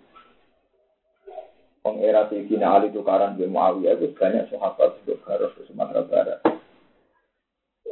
[1.85, 6.40] Wong era Sayyidina Ali tukaran di Muawiyah itu banyak sahabat untuk harus ke Sumatera Barat.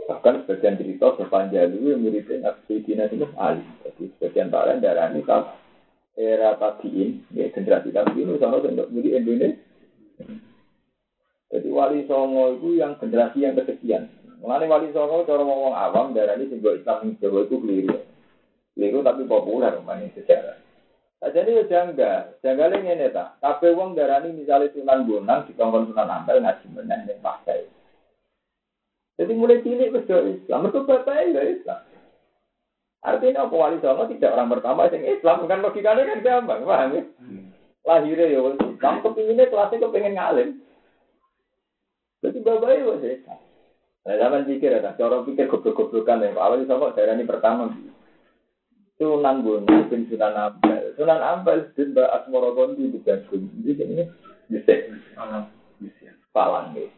[0.08, 3.60] Bahkan sebagian cerita sepanjang itu miripnya Sayyidina Ali.
[3.84, 5.20] Jadi sebagian lain darah ini
[6.16, 9.60] era tabiin, ya generasi tabiin, sama untuk jadi Indonesia.
[11.52, 14.08] Jadi wali songo itu yang generasi yang kesekian.
[14.40, 17.96] Mengenai wali songo, cara ngomong awam, darah ini sebuah Islam Jawa itu keliru.
[18.74, 20.56] Keliru tapi populer, ini sejarah.
[21.18, 23.42] Nah, jadi ya jangga, jangga ini tak.
[23.44, 27.77] Tapi uang darah ini misalnya sunan bonang, di kongkong sunan ampel, ngaji menang, yang pakai.
[29.18, 31.80] Jadi mulai cilik berdoa Islam, itu bapaknya ya Islam.
[33.02, 37.02] Artinya apa wali songo tidak orang pertama yang Islam kan logikanya kan gampang, paham ya?
[37.18, 37.50] Hmm.
[37.82, 40.48] Lahirnya ya Islam, kepinginnya kelasnya kepengen ngalim.
[42.22, 43.40] Jadi bapak itu Islam.
[44.06, 47.74] Nah, zaman pikir ya, cara pikir goblok-goblokan ya, wali songo daerah ini pertama.
[48.98, 50.94] Sunan Gunung bin Sunan Ampel.
[50.98, 53.46] Sunan Ampel bin Mbak Asmoro Kondi di Bandung.
[53.62, 54.04] Jadi ini
[54.50, 54.74] bisa.
[56.34, 56.97] Palang ya.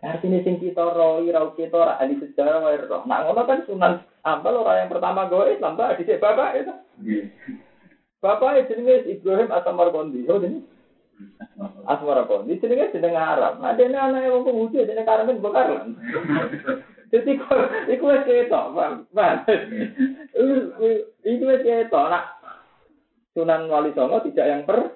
[0.00, 3.04] Artinya sing kita roi, rau kita, ahli sejarah, wae roh.
[3.04, 6.74] Nah, ngono kan Sunan Ampel orang yang pertama gue Islam, Pak, di bapak itu.
[8.20, 10.24] Bapak itu jenenge Ibrahim Asmar Kondi.
[10.28, 10.64] Oh, ini.
[11.84, 13.60] Asmar Kondi jenenge jeneng Arab.
[13.60, 15.92] Nah, dene anake wong pemuda jenenge Karmen Bokarlan.
[17.12, 17.42] Jadi
[17.90, 18.70] iku wis ketok,
[19.10, 19.50] Pak.
[21.26, 22.38] Iku wis ketok nak
[23.34, 24.94] Sunan Wali Songo tidak yang per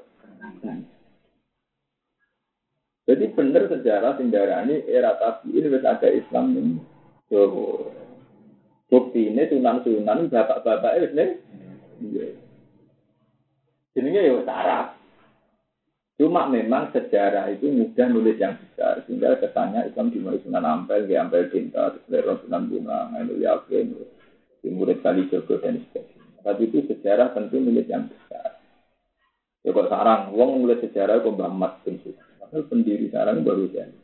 [3.05, 6.81] jadi benar sejarah ini era tabi ini wis ada Islam ini.
[7.29, 7.41] So,
[8.89, 11.29] Bukti ini sunan-sunan bapak-bapak itu nih.
[12.05, 12.27] Iya.
[13.97, 14.87] Jenenge ya Arab.
[16.15, 19.03] Cuma memang sejarah itu mudah nulis yang besar.
[19.05, 23.99] Sehingga kesannya Islam dimulai Sunan Ampel, di Ampel Cinta, terus Sunan Bunga, Ainul Yakin,
[24.71, 26.39] murid Kali Jogo, dan sebagainya.
[26.47, 28.63] Tapi itu sejarah tentu nulis yang besar.
[29.67, 31.99] Ya kok sekarang, uang nulis sejarah kok Mbah Mat bin
[32.51, 33.99] pendiri sekarang baru jadi.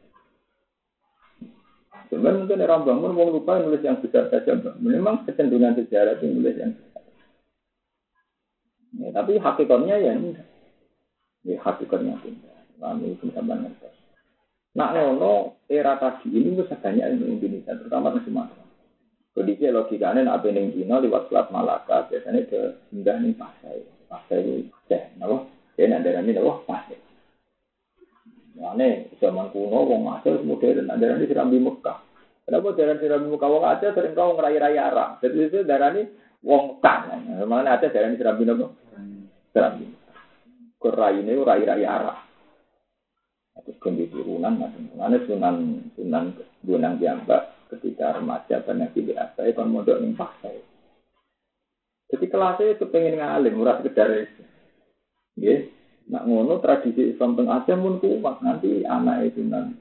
[2.11, 4.59] Sebenarnya mungkin orang bangun mau lupa nulis yang besar saja.
[4.83, 7.05] Memang kecenderungan sejarah itu nulis yang besar.
[8.99, 10.49] Ya, tapi hakikatnya ya enggak.
[11.47, 12.59] Ya hakikatnya tidak.
[12.83, 13.89] Lalu itu sama ngerti.
[14.75, 18.63] Nah, ngono era tadi ini bisa banyak di Indonesia, terutama di Sumatera.
[19.31, 23.79] Kondisi logikanya nak bening Cina lewat Selat Malaka biasanya ke singgah nih pasai,
[24.11, 25.47] pasai teh, nabo,
[25.79, 27.10] ya ada ini nabo pasai.
[28.61, 31.97] Ane zaman kuno wong masuk modern, ada ini siram di Mekah.
[32.45, 35.17] Kenapa jalan siram di Mekah wong aja sering kau ngerai-rai arah.
[35.25, 36.03] Jadi itu ini
[36.45, 36.99] wong Mekah.
[37.49, 38.73] Mana ada jalan di Mekah?
[39.57, 39.87] Siram di
[40.81, 42.21] Kerai ini rai-rai arah.
[43.61, 44.57] Terus kondisi turunan,
[44.97, 46.33] mana sunan sunan
[46.65, 50.57] gunang jambak ketika remaja banyak di apa itu modal nih pasai.
[52.09, 54.43] Jadi kelasnya itu pengen ngalim, murah sekedar itu.
[56.09, 59.77] Nak ngono tradisi Islam teng Aceh pun kuat nanti anak itu nan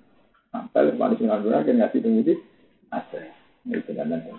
[0.52, 2.34] sampai lepas Sunan Bonang kan ngasih tunggu
[2.92, 3.26] Aceh.
[3.70, 4.30] Itu kan nanti.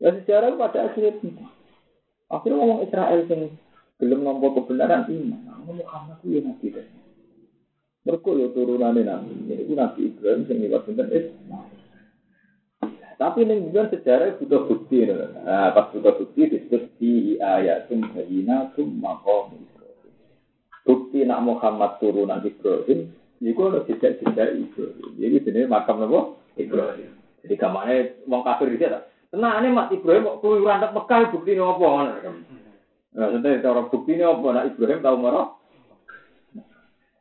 [0.00, 1.16] Ya sejarah pada akhirnya
[2.28, 3.40] akhirnya ngomong Israel sing
[4.00, 5.40] belum nampak kebenaran iman.
[5.64, 6.86] Ngomong Muhammad itu ya nabi deh.
[8.06, 9.32] Mereka ya turunannya nabi.
[9.48, 11.76] Ini nabi Ibrahim liwat sinten Ismail.
[13.16, 15.08] Tapi ini juga sejarah butuh bukti.
[15.08, 19.56] Nah, pas butuh bukti disebut di ayatum bayinatum makom
[20.86, 23.10] Bukti nak Muhammad turunan Ibrahim,
[23.42, 25.10] itu ada jejak-jejak Ibrahim.
[25.18, 26.20] Jadi sebenarnya makam apa?
[26.54, 27.10] Ibrahim.
[27.42, 27.98] Jadi kamarnya
[28.30, 29.02] mau kafir di sana.
[29.34, 31.86] Tenang ini Mas Ibrahim kok keluyuran tak Mekah bukti ini apa?
[33.16, 34.46] Nah, sebenarnya cara bukti apa?
[34.46, 35.48] Nak Ibrahim tahu marah?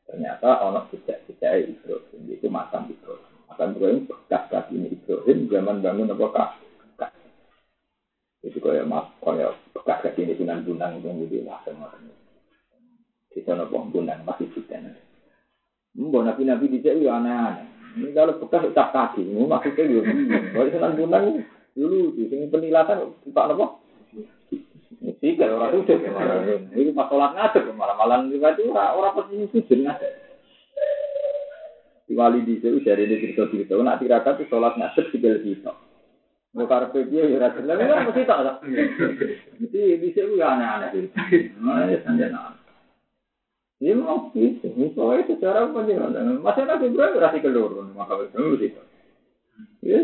[0.05, 3.33] Ternyata orang jejak-jejak Ibrahim itu makam Ibrahim.
[3.49, 6.49] Makam Ibrahim bekas kaki ini Ibrahim zaman bangun apa kah?
[8.45, 11.65] Itu kaya mas, kaya bekas kaki ini sunan bunang itu jadi lah
[13.35, 14.79] Di sana pembunuhan masih juga.
[15.95, 17.67] Mbak nabi-nabi di sini aneh-aneh.
[17.95, 20.01] Ini kalau bekas ucap kaki, ini maksudnya ya.
[20.51, 21.25] Kalau senang gunang
[21.75, 23.65] dulu di sini penilatan pak apa?
[25.23, 26.43] Tiga orang sujud malah.
[26.75, 30.11] Ini pas sholat ngadep malah malah itu orang sujud ngadep.
[32.07, 33.79] Di wali di sini dari ini cerita cerita.
[33.79, 35.71] Nak tirakat itu sholat ngadep tiga kita.
[36.55, 37.63] Mau karpe dia ya rasa.
[37.63, 38.39] Lalu kan mesti tak.
[39.59, 41.07] Jadi di sini aneh-aneh.
[41.63, 42.59] Nah, ya sanjana.
[43.75, 44.71] Ini mau gitu.
[44.79, 46.39] Misalnya secara penjelasan.
[46.39, 47.75] Masalah Ibrahim berarti kelur.
[47.91, 48.81] Maka itu itu.
[49.83, 49.99] Ya,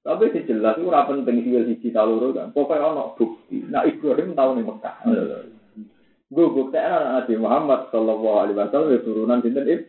[0.00, 2.56] tapi si jelas itu rapi penting sih sisi taluru kan.
[2.56, 3.60] Pokoknya ono bukti.
[3.68, 4.96] Nah Ibrahim tahu nih Mekah.
[6.30, 9.84] Gue bukti anak Nabi Muhammad Shallallahu Alaihi Wasallam ya turunan sinten itu.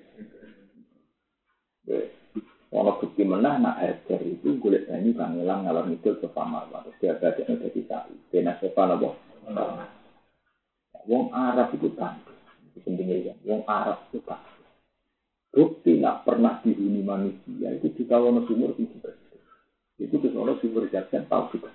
[2.76, 6.68] Ono bukti menah nak Hajar itu kulit ini kan ngilang ngalor itu ke Pamar.
[6.72, 8.16] Terus dia baca dari sapi.
[8.32, 9.16] Kena siapa nabo.
[11.08, 12.20] Wong Arab itu kan
[12.80, 13.34] pentingnya ya.
[13.44, 14.40] Wong Arab itu kan.
[15.52, 18.96] Bukti nak pernah dihuni manusia itu di kawasan sumur itu
[20.00, 21.70] Itu kesono sumber jajan tahu juga.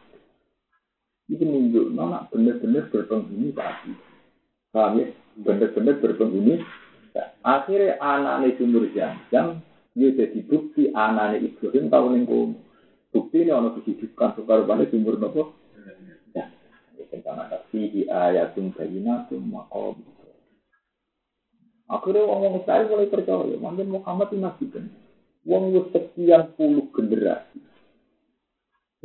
[1.28, 3.92] Itu menunjuk nona benar-benar berpenghuni tadi.
[4.72, 5.06] Paham ya?
[5.44, 6.64] Benar-benar berpenghuni.
[7.44, 9.60] Akhirnya anak sumur jajan
[9.92, 12.60] dia jadi bukti anak Ibrahim tahu lingkungan.
[13.12, 15.52] Bukti ini orang kehidupan sekarang sumur nopo.
[16.32, 16.48] Ya,
[17.12, 20.00] tentang ada fihi ayatum bayinatum maqam
[21.86, 24.64] Akhirnya orang Israel mulai percaya, mungkin Muhammad itu nabi.
[25.46, 27.62] Wong wis sekian puluh generasi.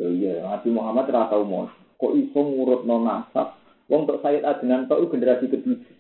[0.02, 1.70] Ya iya, Nabi Muhammad ora tau mau.
[2.02, 3.54] Kok iso ngurut no nasab?
[3.86, 5.94] Wong untuk Sayyid Adnan tau generasi ketujuh.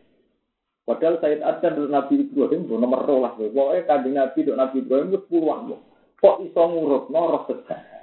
[0.82, 3.38] Padahal Sayyid Adnan dan Nabi Ibrahim bu nomor rolas.
[3.38, 5.78] Pokoknya kanjeng Nabi dan Nabi Ibrahim itu puluhan.
[6.18, 8.02] Kok iso ngurut no roh sejarah?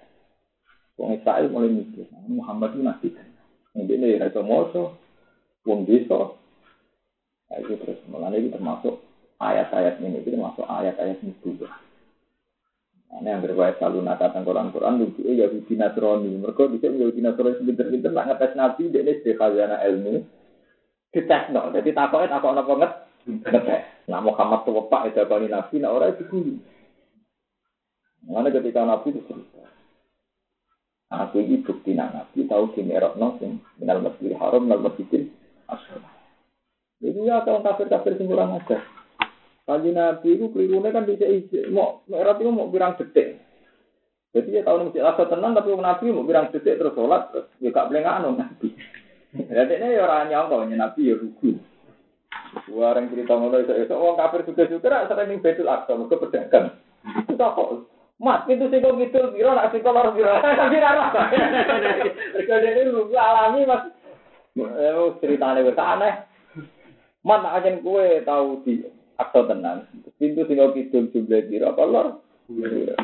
[0.99, 3.27] Wong Israel mulai mikir, Muhammad itu nabi kan.
[3.79, 4.99] Ini ya iso moso,
[5.63, 6.35] wong desa,
[7.49, 9.01] Nah, itu terus mulai itu termasuk
[9.41, 11.75] ayat-ayat ini itu termasuk ayat-ayat nubuah.
[13.09, 16.45] Ini yang berbuat selalu nakatan Quran-Quran lucu ya Yahudi Nasrani.
[16.45, 20.15] Mereka bisa Yahudi Nasrani sebentar-bentar nak ngetes Nabi dia ini sebagai khazana ilmu.
[21.09, 22.93] Dites no, jadi takutnya takut apa nget
[23.25, 23.83] ngetes.
[24.13, 26.55] Nah Muhammad tuh pak itu apa Nabi, nah orang itu guru.
[28.29, 29.65] Mana ketika Nabi itu cerita.
[31.09, 35.33] Aku ini bukti Nabi tahu gini erok sing minal masjidil haram minal masjidil
[35.65, 36.05] asal.
[36.99, 38.79] Jadi ya kalau kafir-kafir sing aja.
[39.69, 41.69] Kaji Nabi itu kelirunya kan bisa isi.
[41.69, 43.37] Mau merah itu mau bilang detik.
[44.33, 47.69] Jadi ya tahun masjid asa tenang tapi Nabi mau bilang detik terus sholat terus ya
[47.71, 48.69] gak boleh nganu Nabi.
[49.57, 51.53] Jadi ini ya orang nyangka Nabi ya rugi.
[52.73, 56.67] Orang cerita ngono itu itu orang kafir juga juga sering ning betul aksa mereka pedagang.
[57.29, 57.71] Itu kok
[58.19, 61.07] Mas, itu sih kok gitu, biro nak sih kolor biro, tapi rara.
[62.35, 63.95] Mereka ini lu alami mas,
[64.59, 64.91] eh
[65.23, 66.27] ceritanya besar aneh.
[67.29, 68.81] Mana aja kue tahu di
[69.21, 69.85] akto tenang.
[70.17, 72.25] Pintu tinggal kidul jumlah kira kolor.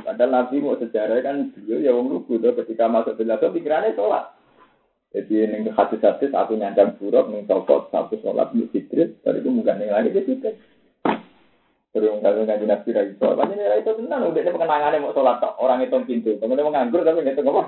[0.01, 3.93] Padahal Nabi mau sejarah kan beliau ya wong lugu tuh ketika masuk bilang tuh pikirannya
[3.93, 4.33] sholat.
[5.13, 9.79] Jadi ini hadis-hadis satu nyancam buruk, nih copot satu sholat di fitrit, dari itu bukan
[9.79, 10.51] yang lain di situ.
[11.95, 15.15] Terus yang kalau ngaji nabi lagi sholat, banyak nilai itu tenang, udah ini pengenangannya mau
[15.15, 17.63] sholat orang itu pintu, kemudian menganggur tapi nggak apa.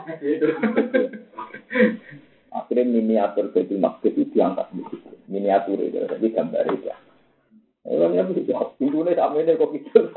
[2.54, 5.10] Akhirnya miniatur Baitul Maqdis itu diangkat di situ.
[5.26, 6.88] Miniatur itu, tapi gambar itu.
[7.86, 8.50] Orangnya begitu,
[8.82, 10.10] pintunya sama ini kok gitu.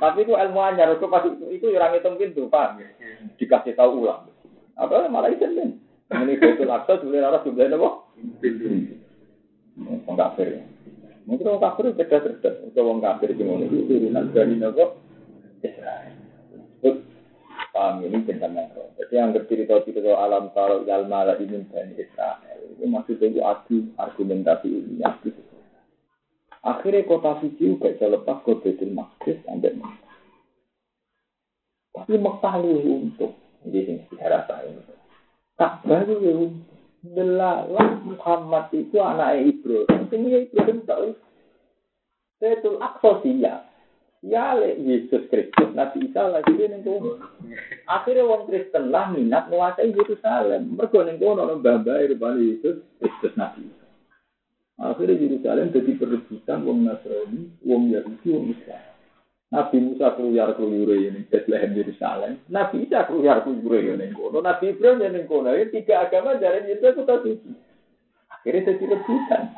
[0.00, 2.80] Tapi itu ilmu anyar, itu pasti itu orang hitung pintu, pak.
[3.36, 4.24] Dikasih tahu ulang.
[4.80, 5.70] Apa malah itu kan?
[6.24, 7.90] Ini Baitul Aqsa sebenarnya harus jumlahnya apa?
[8.40, 8.66] Pintu.
[10.08, 10.62] Orang kafir.
[11.24, 12.54] Mungkin orang kafir cerdas-cerdas.
[12.68, 14.84] Itu orang kafir di mana itu turunan dari Nabi
[15.64, 16.12] Israel.
[17.74, 18.94] Paham ini makro.
[18.94, 24.70] Jadi yang bercerita cerita alam kalau yalma lagi minta Israel itu maksudnya itu adu argumentasi
[24.70, 25.34] ini adu.
[26.62, 30.14] Akhirnya kota suci gak bisa lepas ke Betul Maqdis sampai Mekah.
[31.98, 33.32] Tapi Mekah untuk.
[33.66, 34.70] Ini sejarah saya.
[35.58, 36.32] Tak baru ya
[37.04, 40.08] Delalah Muhammad itu anak Ibrahim.
[40.08, 40.98] Ini Ibrahim tak
[42.38, 42.78] Betul.
[43.42, 43.73] Ya
[44.24, 47.20] le Yesus Kristus Nabi Isa lagi ning kono.
[47.84, 50.72] Akhirnya wong Kristen lah minat menguasai Yerusalem.
[50.72, 53.84] Mergo ning kono ono mbah-mbah rupane Yesus Kristus Nabi Isa.
[54.80, 58.84] Akhirnya Yerusalem jadi perebutan wong Nasrani, wong Yahudi, wong Islam.
[59.54, 62.40] Nabi Musa keluar keluyure ini Bethlehem Yerusalem.
[62.48, 64.40] Nabi Isa keluar keluyure ini kono.
[64.40, 65.52] Nabi Ibrahim yang kono.
[65.52, 67.32] Ini tiga agama dari itu itu suci.
[68.32, 69.52] Akhirnya jadi rebutan.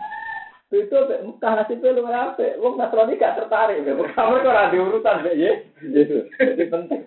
[0.66, 2.58] Itu Mekah nasibnya lu apa?
[2.58, 3.86] Wong Nasrani gak tertarik.
[3.86, 5.52] Kamu kok ada urusan deh ya?
[5.78, 7.06] Jadi penting.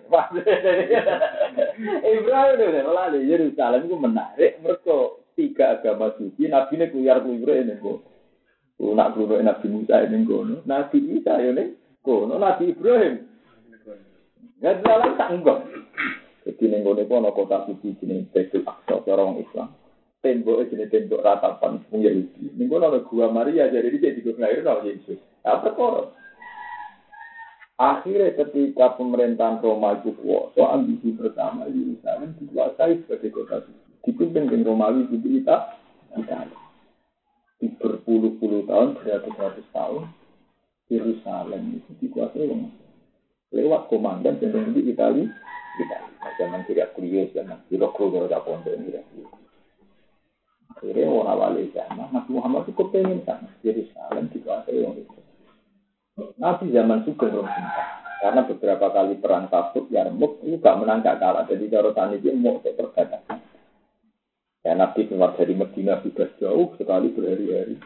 [2.16, 4.56] Ibrahim udah malah di Yerusalem itu menarik.
[4.64, 4.96] Mereka
[5.36, 6.48] tiga agama suci.
[6.48, 7.98] Nabi ini keluar keluar ini kok.
[8.80, 10.42] Nak keluar Nabi Musa ini kok.
[10.64, 11.64] Nabi Isa ini
[12.00, 13.28] kono Nabi Ibrahim.
[14.64, 15.68] Ya dalam enggak.
[16.48, 19.68] Jadi ono kota suci jenenge Baitul Aqsa orang Islam
[20.20, 22.52] tembok ini tembok ratapan wong Yahudi.
[22.56, 25.18] Ning kono gua Maria jadi dia di lahir sama Yesus.
[25.44, 26.16] Apa kok?
[27.80, 33.88] Akhirnya ketika pemerintahan Roma itu kuasa, ambisi pertama Yerusalem dikuasai sebagai kota suci.
[34.04, 35.80] Dipimpin dengan Romawi di kita,
[36.12, 36.60] Italia.
[37.56, 40.12] Di berpuluh-puluh tahun, beratus-ratus tahun,
[40.92, 42.68] Yerusalem itu dikuasai oleh
[43.56, 45.32] lewat komandan yang di Italia.
[45.80, 46.12] Italia.
[46.36, 48.44] Zaman tidak kuliah, zaman tidak pondok, tidak
[49.08, 49.39] kuliah.
[50.70, 53.50] Akhirnya orang wali zaman, Nabi Muhammad itu kepengen sana.
[53.66, 55.18] Yerusalem dikuasai orang itu.
[56.38, 57.66] Nabi zaman juga orang.
[58.20, 61.48] Karena beberapa kali perang Tabuk, Yarmuk, itu gak menang gak kalah.
[61.48, 63.40] Jadi cara tani dia mau perdagangan.
[64.60, 67.80] Ya Nabi keluar dari Medina juga jauh sekali berhari-hari.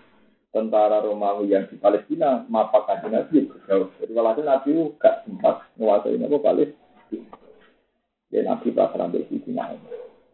[0.50, 3.94] Tentara Romawi yang di Palestina, mapa kaji Nabi berjauh.
[4.02, 7.38] Jadi kalau Nabi gak sempat menguasai Nabi Palestina.
[8.34, 9.70] Dan Nabi pasrah di Sina.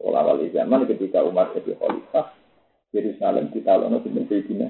[0.01, 2.40] Kalau wali zaman ketika Umar jadi khalifah,
[2.91, 4.69] Yerusalem ditalono di Sayyidina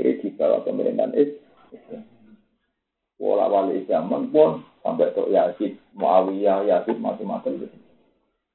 [0.00, 2.04] Akhirnya dibawa pemerintahan Islam.
[3.20, 7.76] Wala wali zaman pun sampai ke Yazid, Muawiyah, Yazid macam-macam gitu.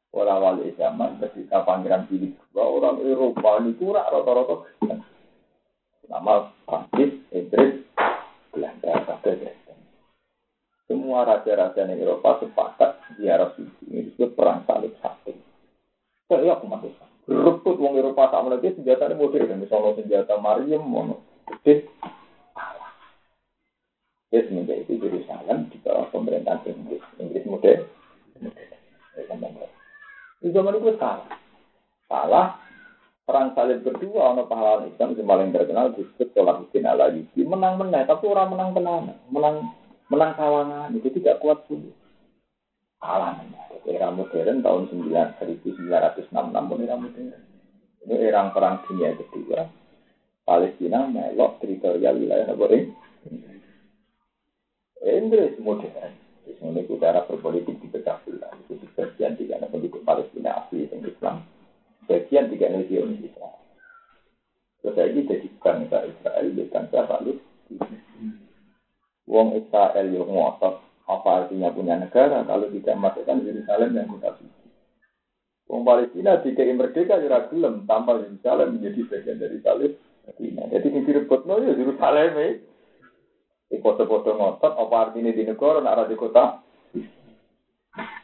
[0.10, 4.56] Wala wali zaman ketika pangeran Philip orang Eropa ini kurang rata-rata
[6.06, 7.82] Nama Prancis, Inggris,
[8.54, 9.42] Belanda, kabel
[10.86, 15.34] Semua raja-raja di Eropa sepakat di Arab ini disebut perang salib satu.
[16.30, 16.94] Saya aku masuk
[17.26, 21.90] Rebut wong Eropa tak mulai senjata ini modern, misalnya senjata Mariam, mono, gede,
[24.34, 27.88] Ya semenjak itu Yerusalem di bawah pemerintahan Inggris, Inggris modern.
[30.44, 31.30] Di zaman itu salah,
[32.12, 32.48] salah.
[33.26, 37.02] Perang salib kedua, ono pahlawan Islam yang paling terkenal disebut Salahuddin al
[37.34, 39.56] Menang menang, tapi orang menang tenang, menang
[40.14, 41.90] menang kawangan itu tidak kuat pun.
[43.02, 43.34] Kalah
[43.86, 47.30] era modern tahun 1966 pun era modern.
[48.06, 49.70] Ini era perang dunia kedua.
[50.46, 52.78] Palestina melok teritorial wilayah negara
[55.06, 56.14] Inggris modern.
[56.46, 58.54] Ini cara berpolitik di pecah belah.
[58.66, 61.36] Itu bagian tiga penduduk Palestina asli yang Islam.
[62.06, 63.54] Bagian tiga Zionis Islam.
[64.82, 67.88] Terus ini jadi bangsa Israel, bangsa Palestina.
[69.26, 74.66] Wong Israel yang ngotot apa artinya punya negara kalau tidak masukkan Yerusalem yang kota suci?
[75.70, 80.66] Wong Palestina jika merdeka ya gelem tanpa Yerusalem menjadi bagian dari Palestina.
[80.70, 82.48] Jadi ini direbut no ya Yerusalem ya.
[83.66, 86.62] Di foto-foto ngotot apa artinya di negara nak di kota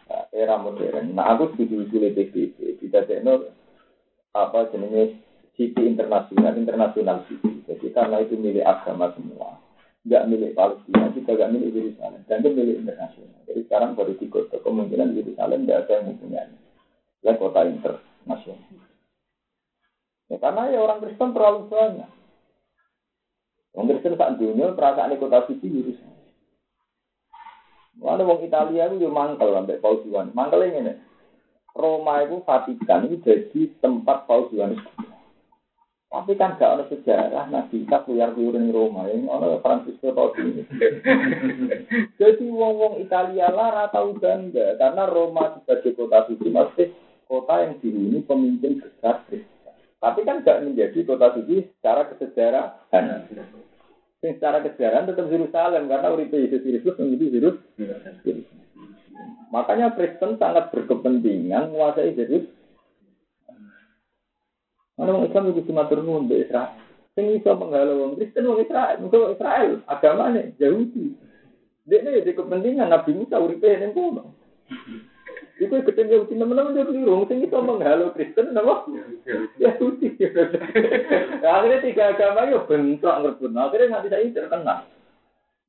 [0.09, 1.17] nah, era modern.
[1.17, 3.49] Nah aku setuju usul PBB tidak ada
[4.37, 5.17] apa jenisnya
[5.57, 7.61] city internasional internasional city.
[7.65, 9.70] Jadi karena itu milik agama semua
[10.01, 13.39] nggak milik Palestina, juga nggak milik Yerusalem, dan itu milik internasional.
[13.45, 16.53] Jadi sekarang baru di kota kemungkinan Yerusalem nggak ada yang mempunyai.
[17.21, 18.69] Ya kota internasional.
[20.31, 22.09] Ya, karena ya orang Kristen terlalu banyak.
[23.77, 26.17] Orang Kristen saat dunia perasaan kota suci Yerusalem.
[28.01, 30.33] Mana orang Italia itu juga mangkel sampai Paus Yohanes.
[30.33, 30.97] Mangkel ini
[31.77, 34.81] Roma itu Vatikan itu jadi tempat Paus Yohanes
[36.11, 38.19] tapi kan gak ada sejarah Nabi Isa di
[38.75, 40.11] Roma ini ada Francisco
[40.43, 40.67] ini.
[42.19, 46.91] Jadi wong-wong Italia lah tahu bangga karena Roma sebagai kota suci masih
[47.31, 49.23] kota yang dihuni pemimpin besar.
[50.03, 53.05] Tapi kan gak menjadi kota suci secara kesejarahan.
[54.19, 58.37] Secara kesejarahan tetap Yerusalem karena uripe Yesus Kristus menjadi Yerusalem.
[59.55, 62.59] Makanya Kristen sangat berkepentingan menguasai Yerusalem.
[65.01, 66.77] Mana orang Islam itu cuma turun di Israel.
[67.17, 71.09] Sing iso menghalau wong Kristen wong Israel, muga Israel agamane Yahudi.
[71.89, 74.37] Dia ini jadi kepentingan Nabi Musa uripe ning kono.
[75.57, 78.85] Iku ketemu Yahudi teman-teman jadi keliru, sing iso menghalau Kristen napa?
[79.57, 80.21] Yahudi.
[81.49, 83.51] Akhirnya tiga agama yo bentrok ngerebut.
[83.57, 84.79] Akhirnya nganti saya terkenal.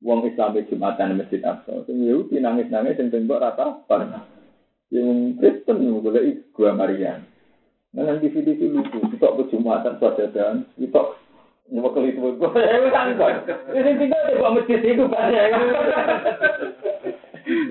[0.05, 1.89] Wong Islam Jumatan Masjid Aqsa.
[1.89, 3.81] Sing Yahudi nangis-nangis sing tembok rata.
[4.93, 7.32] Yang Kristen yang boleh gua Maria.
[7.93, 10.01] Nah, TV-TV lucu, kita berjumatan
[10.33, 11.01] dan kita
[11.71, 13.29] Nyebekal itu gue, gue kan kok.
[13.71, 15.47] Ini tinggal di bawah masjid itu banyak.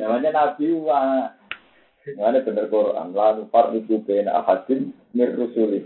[0.01, 1.29] Namanya Nabi wa.
[2.17, 3.13] Namanya bener Quran.
[3.13, 5.85] Lalu far itu bena ahadin mirrusuli.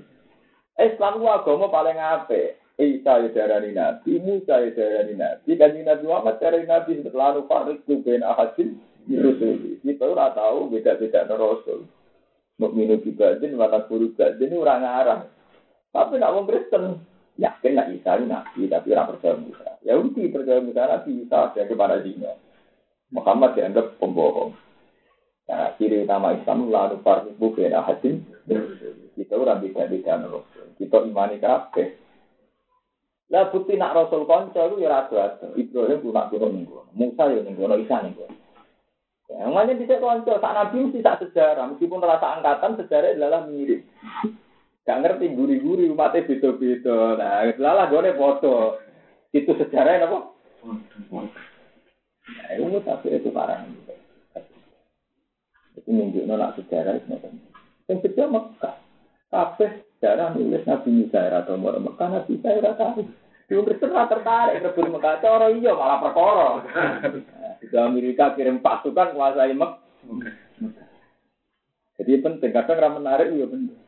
[0.78, 2.62] Islam itu agama paling apik.
[2.76, 7.03] Isa ya darani Nabi, Musa ya darani Nabi, dan Nabi Muhammad darani Nabi.
[7.05, 8.78] Lalu far itu bena ahadin
[9.11, 9.82] mirrusuli.
[9.82, 11.84] Kita ora tahu beda-beda Rasul.
[12.57, 15.21] Mukminu bibadin, mata guru badin, ini orang arah.
[15.93, 17.05] Tapi nak wong Kristen,
[17.37, 19.77] yakin nak Isa nabi tapi orang percaya Musa.
[19.85, 22.33] Ya udah percaya Musa nabi Isa ada kepada dino.
[23.13, 24.57] Muhammad dianggap pembohong.
[25.47, 28.25] Nah, ciri utama Islam lalu partibu bena hadim.
[29.15, 30.75] Kita beda beda Rasul.
[30.75, 31.97] Kita imani kafe.
[33.31, 35.19] Lah bukti nak Rasul konco itu ya ratu.
[35.55, 36.91] Ibrahim pun nak turun minggu.
[36.95, 37.63] Musa ya minggu.
[37.79, 38.27] Isa minggu.
[39.27, 40.33] Yang mana bisa konco.
[40.39, 41.74] Saat Nabi mesti tak sejarah.
[41.74, 43.83] Meskipun rasa angkatan sejarah adalah mirip.
[44.87, 47.18] Gak ngerti guri-guri umatnya beda-beda.
[47.18, 48.79] Nah, lalah gue foto.
[49.35, 50.18] Itu sejarahnya apa?
[52.27, 53.66] Nah, itu tapi itu parah.
[55.74, 57.18] Itu nunjuk nak sejarah itu.
[57.91, 58.74] Yang sejarah Mekah.
[59.27, 63.03] Kabeh sejarah nulis Nabi Musa atau Mora Mekah Nabi Musa tahu.
[63.47, 65.18] Di Kristen tertarik rebut Mekah.
[65.18, 66.49] Cara iya malah perkara.
[67.61, 69.85] Di Amerika kirim pasukan kuasai Mekah.
[71.97, 73.81] Jadi penting kadang ra menarik ya penting.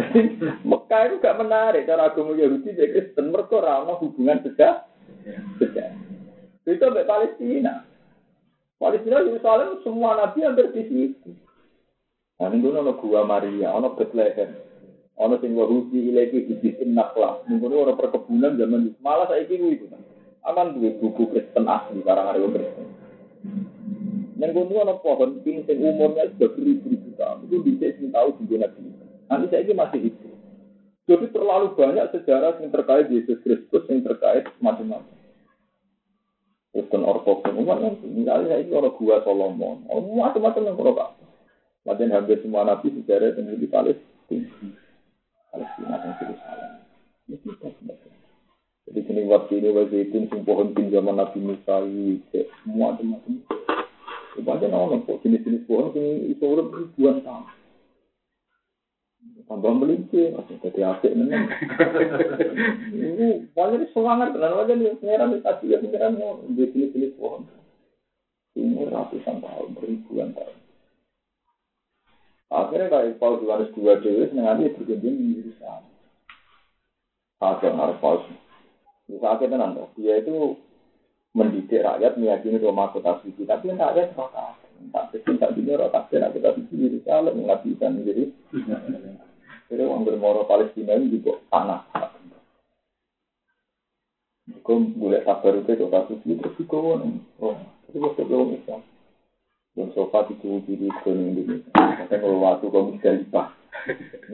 [0.70, 4.86] Mekah itu gak menarik cara agama Yahudi dan Kristen mereka ramah hubungan sejak
[5.58, 5.92] sejak.
[6.64, 7.84] Itu sampai Palestina.
[8.80, 11.30] Palestina Yerusalem semua nabi hampir di situ.
[12.40, 14.56] Nah ini ada gua Maria ada Bethlehem.
[15.20, 18.98] Ada sing Yahudi ilagi dibikin naklah ini ada perkebunan zaman itu.
[19.04, 19.86] Malah saya ingin itu
[20.44, 22.88] akan dua buku Kristen asli karang ada Kristen
[24.40, 29.46] yang kedua ada pohon sing umurnya sudah beribu-ribu tahun itu bisa tahu di Nabi Nanti
[29.46, 30.28] saya ini masih itu.
[31.06, 35.06] Jadi terlalu banyak sejarah yang terkait Yesus Kristus yang terkait macam-macam.
[36.70, 37.50] Bukan ortodok,
[38.06, 41.10] misalnya ini orang gua Solomon, macam-macam yang pak.
[41.82, 44.50] Macam hampir semua nabi sejarah yang di Palestina,
[45.50, 46.70] Palestina yang Yerusalem.
[47.26, 48.09] Itu
[48.90, 51.86] Jadi sini waktu ini waktu itu sing pohon pinjaman Nabi Musa
[52.66, 53.34] semua macam-macam.
[54.34, 57.46] Sebanyak orang kok jenis-jenis pohon ini itu ribuan tahun.
[59.50, 60.30] tambah melinci,
[60.62, 61.50] jadi asik menang.
[62.94, 67.50] Ini banyak semangat, dan aja nih pengiran di tadi ya pengiran mau di sini pohon.
[68.54, 70.56] Ini ratusan tahun, ribuan tahun.
[72.50, 75.86] Akhirnya kayak Paul Yohanes dua dewi senengannya berkunjung di Yerusalem.
[77.42, 78.22] Akhirnya harus Paul.
[79.10, 80.54] Bisa akhirnya nanti dia itu
[81.34, 84.54] mendidik rakyat meyakini Roma kota suci, tapi rakyat kota.
[84.94, 88.24] Tak bisa tak bisa rotasi kota suci di Yerusalem nggak bisa menjadi
[89.70, 91.86] jadi orang bermoro Palestina ini juga tanah.
[94.66, 96.98] Kau boleh sabar itu ke kasus itu terus kau
[97.38, 97.54] Oh,
[97.86, 98.82] itu waktu belum Islam.
[99.78, 101.70] Yang sofa itu diri ke Indonesia.
[102.10, 103.46] Saya kalau waktu kau mesti lipat.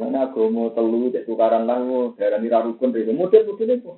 [0.00, 1.84] Mana aku mau telu cek tukaran lah,
[2.16, 3.92] daerah ini rarukun dari model-model itu.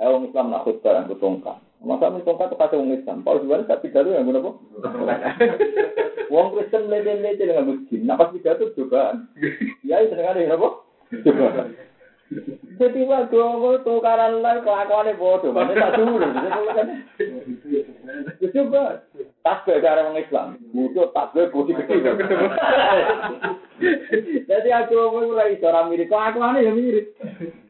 [0.00, 1.60] Eh, orang Islam nak khutbah yang tongkat.
[1.84, 3.18] Masa ini tongkat itu kata orang Islam.
[3.20, 4.52] Kalau sebenarnya tak pidato yang guna apa?
[6.32, 8.00] Wong Kristen lele-lele dengan masjid.
[8.00, 9.12] Nah pas pidato juga.
[9.84, 10.68] Ya itu dengan apa?
[11.20, 11.68] Coba.
[12.80, 15.50] Jadi waktu aku tukaran lah kelakuannya bodoh.
[15.50, 16.30] Mana tak turun.
[18.54, 19.02] Coba.
[19.40, 20.48] Tasbih cara orang Islam.
[20.70, 21.10] Butuh
[21.50, 22.14] putih kecil.
[24.46, 26.06] Jadi aku mau mulai orang mirip.
[26.06, 27.06] Kelakuannya ya mirip.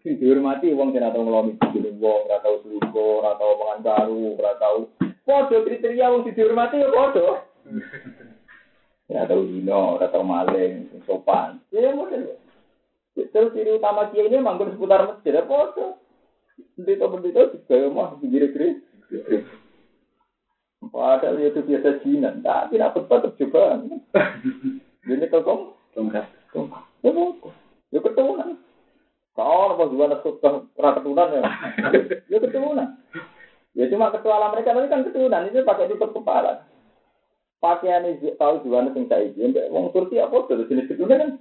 [0.00, 4.32] Dihormati wong sing ora tau ngelomi bojo wong, ora tau selingkuh, ora tau mangan baru,
[4.40, 4.88] ora tau.
[5.28, 7.44] Padha kriteria wong dihormati ya padha.
[9.12, 11.60] Ya tahu dino, ora tau maling, sopan.
[11.68, 12.32] Ya model.
[13.28, 16.00] Terus ciri utama kia ini manggon seputar masjid, ya foto.
[16.80, 18.80] Bendito-bendito juga mah pinggir kiri.
[20.80, 23.84] Padahal itu biasa jinan, tapi nak betul coba.
[25.04, 26.24] Ini kalau tongkat,
[26.56, 27.48] tongkat, ya foto,
[27.92, 28.48] ya ketunan.
[29.36, 30.24] Kau apa juga nak
[31.00, 31.42] ketunan ya?
[32.32, 32.88] Ya ketunan.
[33.76, 36.66] Ya cuma ketua mereka tapi kan ketunan itu pakai tutup kepala
[37.60, 41.36] pakaian ini tahu juga nih sing saya izin, wong Turki apa tuh jenis kedua kan?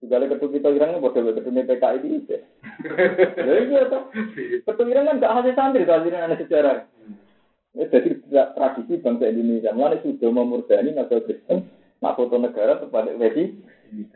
[0.00, 2.24] Segala ketua kita Irang bodoh ketua PKI ini.
[3.36, 4.08] Ya iya toh.
[4.64, 6.88] Ketua Irang kan gak hasil santri tuh hasilnya anak sejarah.
[7.76, 8.18] Ya, jadi
[8.56, 9.76] tradisi bangsa Indonesia.
[9.76, 11.68] Mulai sudah memurdani nasional Kristen,
[12.00, 13.60] nak foto negara kepada wedi.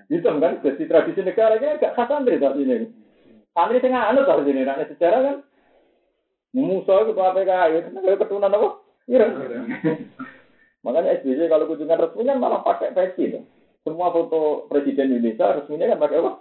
[0.09, 2.89] Itu kan jadi tradisi negara kan gak khas santri tuh ini.
[3.53, 5.37] Santri tengah anu tuh sini anak sejarah kan.
[6.55, 8.79] Musuh itu PKI, itu keturunan apa?
[9.11, 9.37] Irang.
[10.87, 13.45] Makanya SBY kalau kunjungan resmi kan malah pakai peci tuh.
[13.85, 16.33] Semua foto presiden Indonesia resminya kan pakai apa?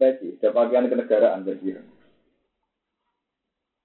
[0.00, 0.40] Peci.
[0.40, 1.76] Ada pakaian kenegaraan berarti.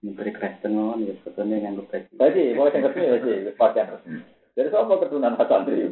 [0.08, 2.16] Menteri Kristen mohon ya sebetulnya yang peci.
[2.16, 4.24] Peci, mau yang resmi peci, pakaian resmi.
[4.56, 5.86] Jadi siapa keturunan Hasan Tri?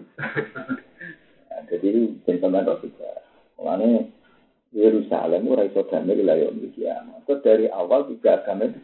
[1.51, 1.89] Nah, jadi
[2.25, 3.21] gentleman Rasulullah.
[3.61, 4.09] Makanya
[4.73, 6.95] Yerusalem itu raiso damai wilayah Indonesia.
[7.23, 8.79] Itu dari awal tiga agama itu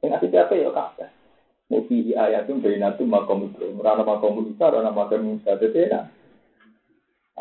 [0.00, 1.06] Yang ngasih siapa ya kata.
[1.72, 3.72] Mau pilih ayat itu dari natu makom itu.
[3.74, 5.56] Merana makom Musa, merana makom Musa.
[5.56, 5.88] Jadi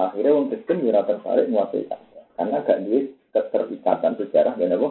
[0.10, 1.86] Akhirnya orang Kristen ya tertarik menguasai.
[2.34, 4.90] Karena gak duit keterikatan sejarah dan apa?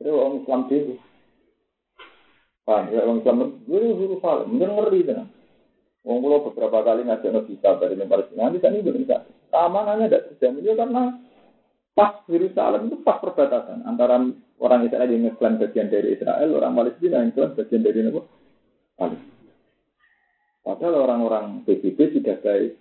[0.00, 0.94] Itu orang Islam dulu.
[2.64, 3.36] Paham ya orang Islam
[3.68, 4.44] dulu dulu salah.
[4.48, 5.28] Mungkin ngeri kan.
[6.00, 9.20] Wong kula beberapa kali ngajak Nabi Sabar di Palestina, nanti kan ini bisa.
[9.52, 11.02] Keamanannya tidak terjamin ya karena
[11.92, 14.16] pas Yerusalem itu pas perbatasan antara
[14.56, 18.22] orang Israel yang ngeklaim bagian dari Israel, orang Palestina yang ngeklaim bagian dari apa?
[18.96, 19.29] Palestina.
[20.60, 22.76] Padahal orang-orang PBB sudah baik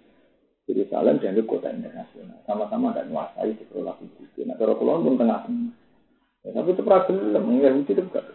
[0.70, 2.38] Yerusalem dan kota internasional.
[2.46, 4.46] Sama-sama ada menguasai perilaku itu.
[4.46, 5.50] Nah, kalau keluar pun tengah
[6.46, 8.26] ya, tapi itu problem, Yahudi itu enggak.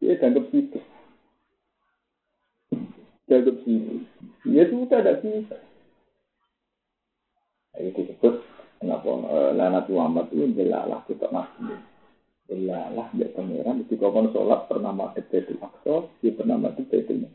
[0.00, 0.80] Dia dianggap situ.
[3.28, 3.94] Dianggap situ.
[4.48, 5.56] Ya itu udah ada bisa.
[7.76, 8.34] Nah, itu disebut
[8.80, 11.76] kenapa uh, Lana Muhammad itu jelalah kita masjid.
[12.48, 13.84] Jelalah dia pangeran.
[13.84, 17.28] Ketika kau sholat pernah mati Baitul Aqsa, dia pernah mati Baitul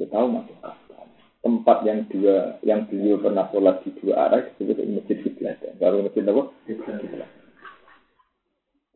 [0.00, 1.04] kita tahu masuk akal.
[1.44, 5.60] Tempat yang dua, yang beliau pernah sholat di dua arah disebut masjid kiblat.
[5.76, 6.48] Baru masjid apa?
[6.64, 7.28] Kiblat.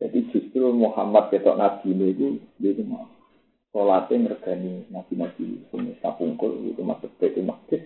[0.01, 3.05] Jadi justru Muhammad ketok Nabi ini itu dia itu mau
[3.69, 7.85] sholatnya meregani nabi-nabi punya sapungkul itu masuk ke masjid.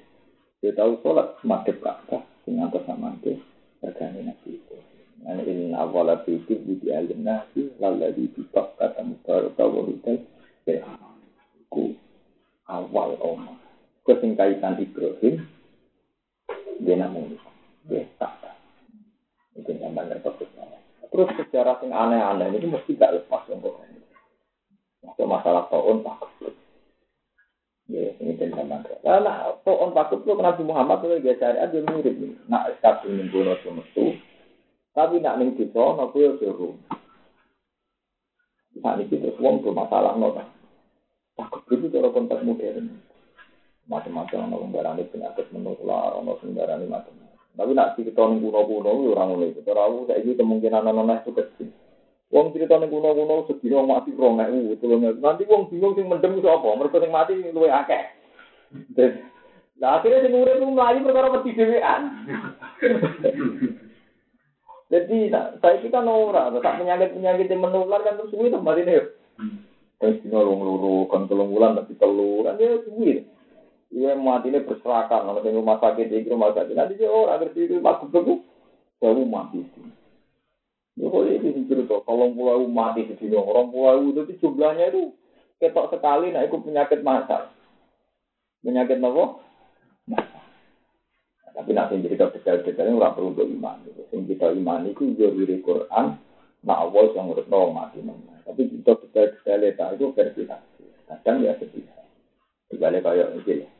[0.63, 3.35] Dia tahu sholat madhab Ka'bah dengan atas sama itu
[3.83, 4.75] meregani nabi itu.
[5.27, 9.91] Nah, ini awal itu di alim nasi lalu di kata mubarak awal
[10.63, 10.87] ya
[12.69, 13.57] awal oma.
[14.05, 15.45] Kesing kaitan Ibrahim,
[16.81, 17.37] dia namun
[17.85, 18.33] dia tak.
[19.53, 20.41] Itu zaman repot
[21.09, 23.69] Terus sejarah yang aneh-aneh ini mesti gak lepas ini.
[25.05, 26.53] Waktu masalah tahun takut.
[27.89, 32.13] Ya, ini dan zaman Nah, tahun takut itu Nabi Muhammad itu dia cari aja mirip.
[32.45, 34.05] Nak sekali minggu nasi metu,
[34.93, 36.77] tapi nak ning desa, nabi ya suruh.
[38.79, 40.45] Saat ini terus uang bermasalah nota.
[41.33, 43.08] Takut itu cara konteks modern.
[43.89, 47.29] Macam-macam orang barang penyakit menular, orang sembarang macam-macam.
[47.59, 49.59] Tapi nak cerita ning kuno-kuno itu orang mulai itu.
[49.65, 51.67] Tahu saya ini kemungkinan anak-anak itu kecil.
[52.31, 56.47] Wong cerita ning kuno-kuno sedina mati rong ewu, tulung Nanti wong bingung sing mendem iso
[56.47, 56.77] apa?
[56.77, 58.03] Mergo sing mati luwe akeh.
[59.81, 62.01] Nah akhirnya sing urip ku mlayu perkara mati dhewean.
[64.89, 68.97] Jadi saya ini kan ora, tak penyakit-penyakit yang menular kan terus suwi tempat ini.
[70.01, 73.21] Terus dino luru, kan telung bulan tapi telu, kan dia suwi.
[73.89, 77.65] Iya mati ini berserakan, kalau di rumah sakit, di rumah sakit, nanti dia orang ngerti
[77.65, 78.37] itu mati begitu,
[79.01, 79.65] baru mati.
[80.93, 85.09] Ya kok ini sih cerita, kalau pulau mati di sini, orang pulau itu jumlahnya itu
[85.57, 87.49] ketok sekali, nah itu penyakit masal.
[88.61, 89.25] Penyakit apa?
[90.05, 90.25] Nah,
[91.57, 93.81] tapi nanti cerita detail-detailnya orang perlu beriman.
[93.89, 94.01] Gitu.
[94.13, 96.05] Yang kita iman itu dari Quran,
[96.61, 98.05] nah Allah yang urut mati.
[98.45, 100.45] Tapi kita detail-detail itu versi
[101.09, 101.89] Kadang ya sedih.
[102.69, 103.78] Dibalik kayak ini.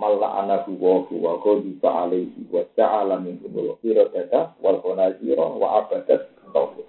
[0.00, 6.32] Malah anak wa wa qadifa alaihi wa ta'ala min umul data wal qanazira wa abadat
[6.56, 6.88] tauhid.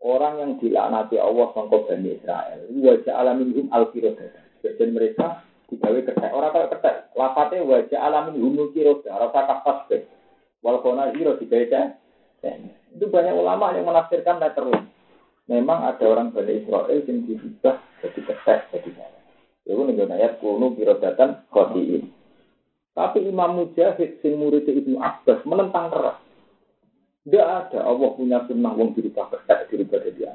[0.00, 4.40] Orang yang dilaknati Allah sangka Bani Israel, wa ja'ala minhum al data.
[4.64, 6.30] Jadi mereka digawe kertas.
[6.32, 10.08] Orang kalau kertas, lafate wa ja'ala minhum qirodah, rasa kapas be.
[10.64, 12.00] Wal qanazira dibaca.
[12.94, 14.88] Itu banyak ulama yang menafsirkan letterless.
[15.52, 18.90] Memang ada orang Bani Israel yang diubah jadi kertas, jadi
[19.68, 22.17] Itu nih ayat kuno birodatan khotiin.
[22.98, 26.18] Tapi Imam Mujahid, sing murid Ibnu Abbas, menentang keras.
[27.22, 30.34] Tidak ada Allah punya sunnah wong dirubah kertas dirubah jadi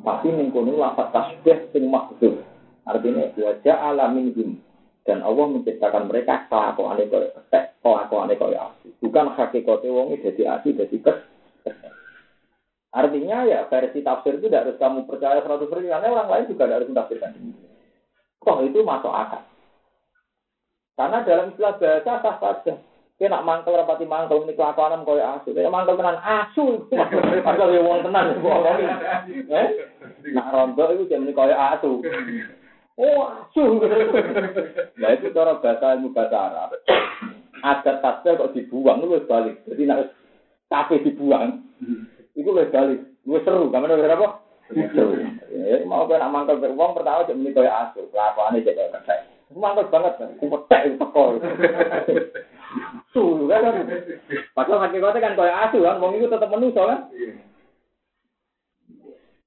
[0.00, 2.40] Tapi mengkono lafaz tasbih sing maksud.
[2.88, 4.50] Artinya wajah alamin him.
[5.04, 8.90] Dan Allah menciptakan mereka kelakuan itu kertas, kelakuan itu asli.
[9.04, 11.92] Bukan hakikatnya wong jadi asli, jadi kertas.
[12.96, 16.76] Artinya ya versi tafsir itu tidak harus kamu percaya 100% karena orang lain juga tidak
[16.80, 17.30] harus mentafsirkan.
[18.40, 19.44] Toh itu masuk akal.
[20.96, 22.74] Karena dalam istilah bahasa sah saja.
[23.16, 25.52] Kita nak mangkel rapati mangkel ini kelakuanan koyo asu.
[25.52, 26.84] Kita mangkel tenan asu.
[27.44, 28.84] Padahal ya wong tenan kok ngono.
[29.48, 29.68] Eh?
[30.36, 32.04] Nak rondo itu jam ini koyo asu.
[33.00, 33.80] Oh, asu.
[35.00, 36.76] Nah itu cara bahasa ilmu bahasa Arab.
[37.64, 39.64] Ada tasbih kok dibuang itu balik.
[39.64, 40.12] Jadi nak
[40.68, 41.60] kafe dibuang.
[42.36, 43.00] Itu wis balik.
[43.24, 44.28] Wis seru, kamu udah apa?
[44.92, 45.24] Seru.
[45.52, 48.08] Ya mau kan mangkel wong pertama jam ini koyo asu.
[48.12, 51.40] Jadi kayak Mantap banget kan, kupetek itu teko.
[53.16, 53.88] Su kan.
[54.52, 57.00] Padahal hakikatnya kan kaya asu kan, wong itu tetap manusia kan.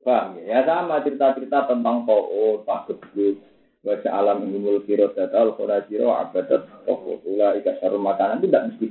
[0.01, 0.65] Paham ya?
[0.65, 3.37] Ya sama cerita-cerita tentang To'ud, Pak Gebut,
[3.85, 8.87] baca alam ilmul kiro datal, khurajiro, abadat, tokoh, ula, ikat sarum makanan, itu tidak mesti.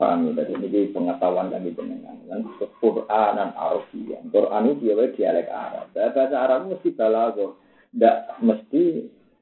[0.00, 0.48] Paham ya?
[0.48, 1.76] Jadi ini pengetahuan kami.
[1.76, 2.40] Kan
[2.80, 4.32] Quran dan Arabian.
[4.32, 5.92] Quran itu dia dialek Arab.
[5.92, 7.60] Bahasa Arab mesti balago.
[7.90, 8.84] Tidak mesti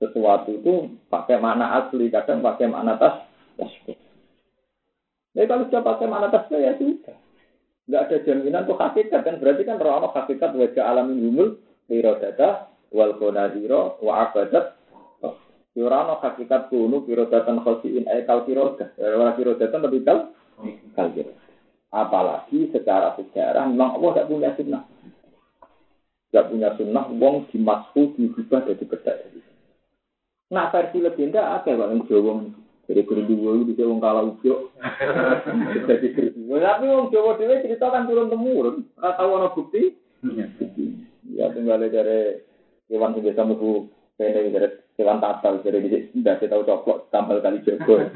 [0.01, 0.75] sesuatu itu
[1.13, 3.25] pakai makna asli, kadang pakai makna tas.
[5.37, 7.17] Jadi kalau sudah pakai makna tas ya sudah.
[7.89, 11.57] Tidak ada jaminan tuh hakikat kan berarti kan roh hakikat wajah alamin humul
[11.89, 14.77] data wal konadiro wa abadat
[15.79, 18.91] Yurano hakikat kunu pirodatan khosiin aikal pirodah.
[18.99, 20.35] Wala pirodatan lebih kal
[20.99, 21.15] kal
[21.89, 24.83] Apalagi secara sejarah memang Allah tidak punya sunnah.
[26.29, 29.13] Tidak punya sunnah, wong dimasku diubah dari beda
[30.49, 32.33] Nah versi legenda ada pak yang Jawa
[32.89, 34.73] jadi berdua itu bisa wong kalah ujo.
[35.93, 36.57] Jadi berdua.
[36.57, 38.89] Tapi wong Jawa dewe cerita kan turun temurun.
[38.97, 39.93] Rata wono bukti.
[41.29, 42.41] Ya tinggal dari
[42.89, 47.61] hewan yang biasa mutu pendek dari hewan tatal dari di tidak tahu coplok tampil kali
[47.61, 48.09] jogo.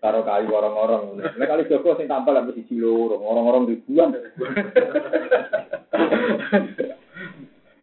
[0.00, 1.20] Karo kayu orang-orang.
[1.20, 4.16] Nah kali jogo sing tampil habis di cilo orang-orang ribuan.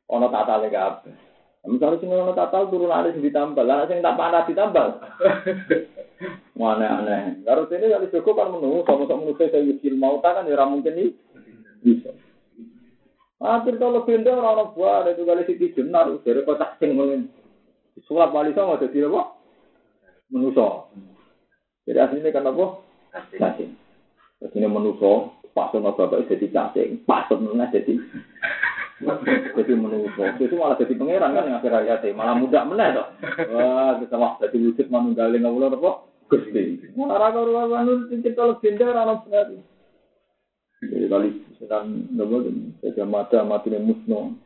[0.09, 1.29] Ono tatale kabeh.
[1.69, 4.95] Misalnya sing ono tatal turun ada sing ditambal, lah sing tak panah ditambal.
[6.59, 7.43] Mana aneh.
[7.43, 11.15] Karo sini kali Joko kan menunggu sama-sama menunggu saya yusil mau kan ya mungkin ini
[11.83, 12.11] bisa.
[13.39, 17.23] Akhir kalau pindah orang-orang buah itu kali sih jenar dari kota sing mulai
[18.03, 19.35] sulap wali sama jadi apa?
[20.31, 20.91] Menuso.
[21.87, 22.65] Jadi aslinya kan apa?
[23.35, 23.71] Cacing.
[24.39, 27.93] Jadi menuso, pasun bapak jadi cacing, pasun jadi
[28.99, 30.23] jadi menunggu.
[30.39, 33.07] Itu malah jadi pangeran kan yang akhir ayat malah mudah meneh toh.
[33.55, 35.91] Wah, kita wah jadi wujud manunggalin ngawula apa?
[36.29, 36.93] Gusti.
[36.93, 39.47] Ora karo anu cerita legenda ora ono bener.
[40.79, 42.45] Jadi kali setan nopo
[42.83, 44.37] saja mata mati musno.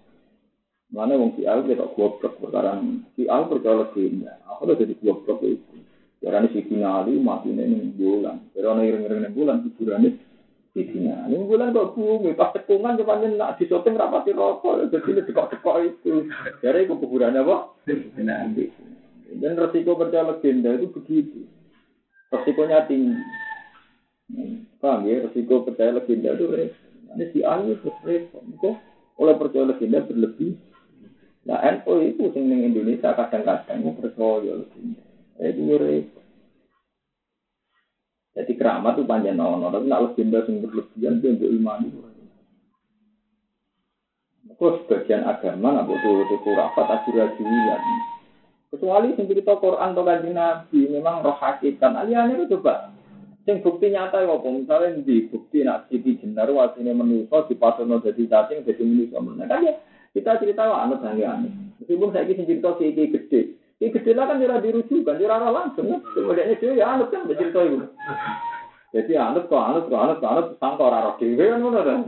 [0.93, 2.77] Mana wong si Al kita goblok perkara
[3.17, 4.37] si Al percaya legenda.
[4.47, 5.75] Aku udah jadi goblok itu.
[6.23, 8.47] Karena si Kinali mati nih bulan.
[8.55, 10.32] Karena iring-iring bulan kuburannya
[10.73, 11.29] Sidina.
[11.29, 15.53] Ini bulan kok bumi, pas tekungan coba nak di shopping rapati rokok, jadi lebih kok
[15.53, 16.25] dekok itu.
[16.65, 17.69] Jadi itu kuburannya apa?
[18.17, 18.65] Nanti.
[19.37, 21.45] Dan resiko percaya legenda itu begitu.
[22.33, 23.21] Resikonya tinggi.
[24.81, 25.29] Paham ya?
[25.29, 28.41] Resiko percaya legenda itu Ini si Ayu terus repot.
[29.21, 30.57] Oleh percaya legenda berlebih.
[31.45, 35.05] Nah, NU itu sing Indonesia kadang-kadang percaya legenda.
[35.37, 36.22] Itu repot.
[38.33, 41.99] Jadi keramat itu panjang nono, tapi nak legenda yang berlebihan dia untuk iman itu.
[44.57, 47.29] Terus sebagian agama nak butuh itu kurafat ajuran
[48.73, 51.93] Kecuali yang cerita Quran atau kaji Nabi memang roh hakikat.
[51.93, 52.89] Aliannya itu coba.
[53.45, 54.47] Yang bukti nyata ya apa?
[54.49, 59.19] Misalnya di bukti nak siti jenar wasine menuso di pasono jadi cacing jadi menuso.
[59.19, 59.77] Nah kan ya
[60.15, 61.51] kita cerita wah anut aneh aneh.
[61.83, 63.41] Meskipun saya kisah cerita si gede,
[63.83, 65.99] ini gede lah kan jurah dirujukan, jurah langsung kan.
[66.15, 67.83] Kemudian itu ya anut kan, cerita itu.
[68.95, 71.99] Jadi anut kok anut kok anut kok anut sangka ora roh dhewe kan ngono kan.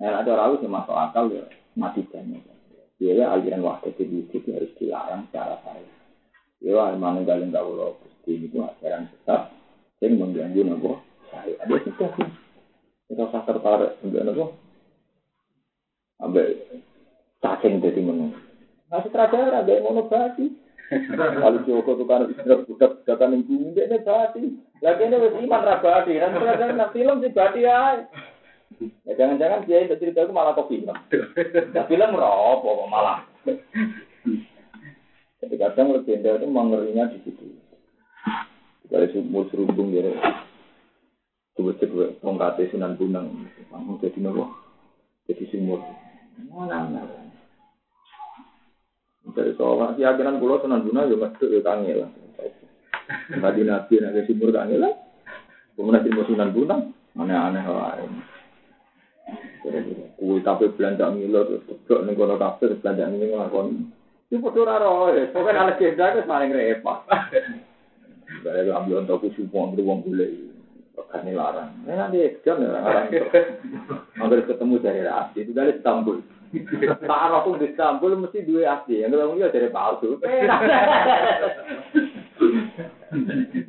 [0.00, 1.44] Nah, ada orang yang masuk akal ya
[1.76, 2.40] mati banyak.
[2.96, 5.92] Dia ya aliran waktu itu harus dilarang secara saya.
[6.64, 9.52] Dia emang ninggalin gak ulo gusti itu ajaran sesat
[10.00, 11.52] yang mengganggu nopo saya.
[11.60, 12.28] Ada sudah sih.
[13.12, 14.56] Kita usah tertarik dengan nopo.
[16.22, 16.48] Ambil
[17.44, 18.43] cacing jadi menunggu.
[18.94, 20.54] Nah, sutradara ada yang ngono basi.
[21.18, 24.54] Kalau Joko tuh kan budak budakan yang bumi dia basi.
[24.78, 26.14] Lagi ini wes iman rabadi.
[26.14, 28.06] Dan sutradara film sih bati ya.
[29.02, 30.94] Ya jangan-jangan dia itu cerita itu malah kok film.
[31.74, 33.26] Nah, film ropo malah.
[35.42, 37.50] Jadi kadang legenda itu mengerinya di situ.
[38.86, 40.06] Kalau sumur serubung dia,
[41.58, 43.26] coba coba tongkatnya sunan bunang,
[43.74, 44.54] langsung jadi nopo,
[45.26, 45.82] jadi sumur.
[46.46, 47.23] Mana mana.
[49.32, 52.10] Dari sholat, keyakinan pulau sunan guna ya masuk ya kangen lah.
[53.40, 54.92] Nabi nabi nabi sumur kangen lah.
[55.74, 56.76] Kemudian di sunan guna,
[57.16, 58.12] aneh-aneh lain.
[60.20, 63.68] Kue tapi belanja milo terus tebak nih kono kafir belanja ini ngelakon
[64.28, 67.04] Itu podo ora roh, pokoknya ala legenda itu paling repot.
[68.44, 70.32] Saya ambil untuk kusu wong wong boleh.
[71.12, 71.70] Kan larang.
[71.84, 73.08] Ini nanti ya larang.
[74.16, 76.18] Hampir ketemu dari asli itu dari Istanbul.
[77.04, 79.02] Tak aku di Istanbul mesti dua asli.
[79.02, 80.10] Yang ketemu dia dari palsu.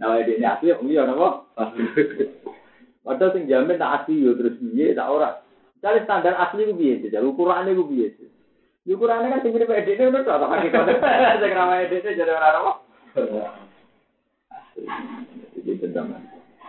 [0.02, 1.46] Nah, ini asli, iya napa?
[3.06, 5.42] Padahal sing jamin tak asli yo terus piye tak ora.
[5.82, 7.14] Cari standar asli ku piye sih?
[7.14, 8.30] Ukurane ku piye sih?
[8.90, 10.90] Ukurane kan sing mirip edene ngono to, tak hakikat.
[11.42, 12.72] Sing ramai jadi ora apa.
[15.54, 16.22] Jadi tendangan.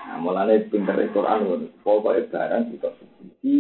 [0.07, 1.67] Nah, mulane pinter Quran ngono.
[1.81, 3.57] Pokoke barang kita suci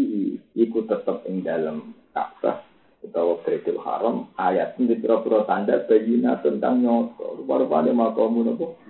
[0.52, 2.64] iku tetep ing dalam Ka'bah
[3.04, 7.44] utawa Baitul Haram ayat ini pura-pura tanda bayina tentang nyoto.
[7.44, 8.80] Rupa-rupanya makamu nopo?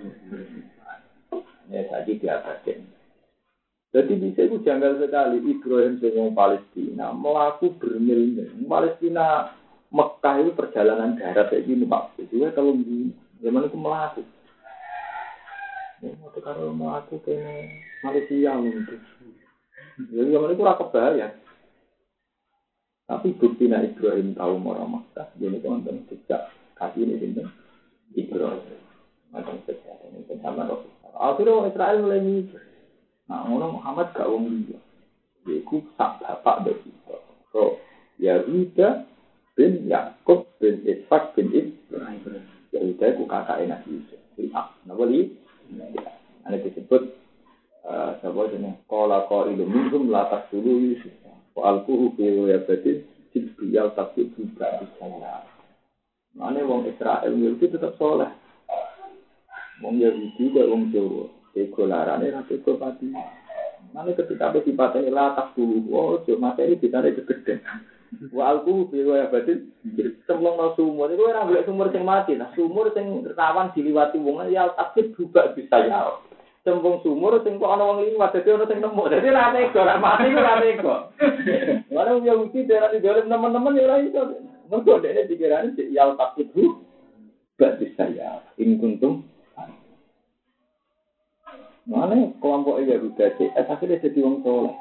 [1.66, 2.96] Ya tadi diabatin
[3.96, 9.56] jadi bisa itu janggal sekali Ibrahim senyum Palestina melaku bermil-mil Palestina
[9.88, 12.12] Mekah itu perjalanan darat kayak gini pak.
[12.20, 13.08] Itu ya kalau di
[13.40, 14.20] zaman itu melaku.
[16.04, 17.40] Ya mau kalau melaku ke
[18.04, 19.00] Malaysia mungkin
[20.12, 21.26] ya zaman itu rakyat bahaya
[23.06, 27.42] tapi bukti nak Ibrahim tahu mau Makkah, jadi teman-teman sejak kaki ini ini
[28.18, 28.82] Ibrahim.
[29.30, 30.90] Macam saja ini bersama Rasul.
[31.14, 32.62] Akhirnya orang Israel mulai mikir.
[33.30, 34.78] Nah, orang Muhammad gak wong dia.
[35.46, 37.16] Yaitu sak bapak dari kita.
[37.54, 37.78] So,
[38.18, 39.06] Yahuda
[39.54, 42.42] bin Yakub bin Ishak bin Ibrahim.
[42.74, 44.20] Yahuda itu kakak Nabi Yusuf.
[44.34, 44.66] Ishak.
[44.82, 45.30] Nah, boleh?
[46.46, 47.02] Ini disebut
[47.86, 48.78] uh, jenis?
[48.90, 51.14] Kala kau ilmu minhum latak dulu Yusuf.
[51.56, 53.00] Wa alkuhu fi wayabati
[53.32, 55.40] jibriyal tapi juga saya.
[56.36, 58.28] Mana wong Israel itu tetap soleh.
[59.80, 61.32] Wong Yahudi kok wong Jawa.
[61.56, 63.08] Ego larane ra ego pati.
[63.96, 65.88] Mana ketika apa sifatnya lah dulu.
[65.96, 67.64] Oh, cuma materi kita ada gede.
[68.36, 69.56] Wa alkuhu fi wayabati
[70.28, 71.08] semlong no sumur.
[71.08, 72.36] Itu orang boleh sumur sing mati.
[72.36, 76.20] Nah sumur sing rawan diliwati wong ya tapi juga bisa ya
[76.66, 79.02] cembung sumur sing kok ana wong liwat dadi ana sing nemu.
[79.06, 80.96] Dadi ra tega ra mati ku ra tega.
[81.94, 84.22] Walau ya uti daerah di dalam teman-teman ya ora iso.
[84.66, 86.82] Mergo dekne pikirane sik yal takibu
[87.54, 89.22] berarti saya in kuntum
[91.86, 94.74] Mana kelompok ya udah sih, eh akhirnya jadi wong soleh.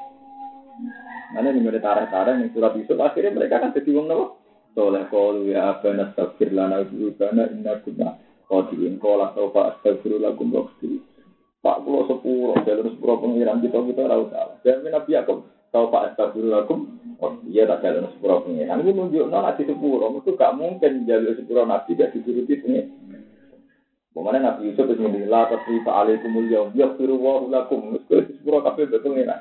[1.38, 4.42] Mana nih mereka tarik-tarik yang surat Yusuf, akhirnya mereka kan jadi wong nopo.
[4.74, 5.06] Soleh.
[5.06, 6.82] Kalu ya abana astagfir lana
[7.14, 8.18] dana inna kunna
[8.50, 10.98] qadiin qala sawfa astaghfiru lakum waghfir
[11.64, 14.56] Pak pulau sepuluh, jalur sepuluh pengiran kita kita tahu salah.
[14.62, 16.80] Dan Nabi Yakub tahu Pak Astagfirullahaladzim.
[17.16, 18.80] Oh iya tak jalur sepuluh pengiran.
[18.86, 20.08] Ini nunjuk nol di sepuluh.
[20.20, 22.80] Itu gak mungkin jalur sepuluh Nabi gak dituruti ini.
[24.16, 28.00] Bagaimana Nabi Yusuf itu menilai atas cerita alaikumul yaum yaghfiru wa lakum.
[28.08, 29.40] Terus sepuluh kabeh betul pengiran.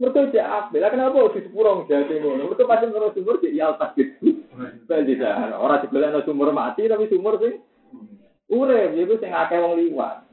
[0.00, 0.72] Mereka apa?
[0.80, 2.48] Lah kenapa di sepuluh jadi ngono?
[2.48, 4.40] Mereka pasti terus sumur cek ya tak gitu.
[4.88, 5.20] Jadi
[5.52, 7.60] orang sebelah sumur mati tapi sumur sih
[8.50, 10.29] urep, itu sing akeh wong liwat.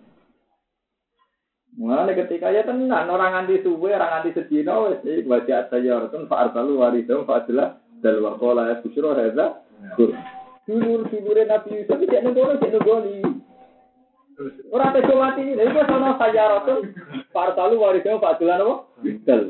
[1.77, 6.49] Mulane ketika ya tenan orang anti suwe, orang anti sedina wis iki baca tayaratun fa
[6.49, 9.61] arsalu waridum fa adla dal wa qala ya busyra hadza
[10.65, 13.21] dulur dulure Nabi Yusuf cek nang kono cek nggoni.
[14.73, 16.79] Ora tega mati ini, iku sono sayaratun
[17.29, 18.75] fa arsalu waridum fa adla apa?
[19.29, 19.41] Dal.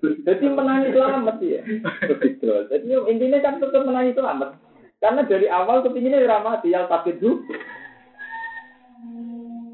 [0.00, 1.64] Jadi menangi selamat ya.
[2.44, 4.52] Jadi intinya kan tetap menangi selamat.
[5.00, 7.40] Karena dari awal kepinginnya ramati, yang takut dulu.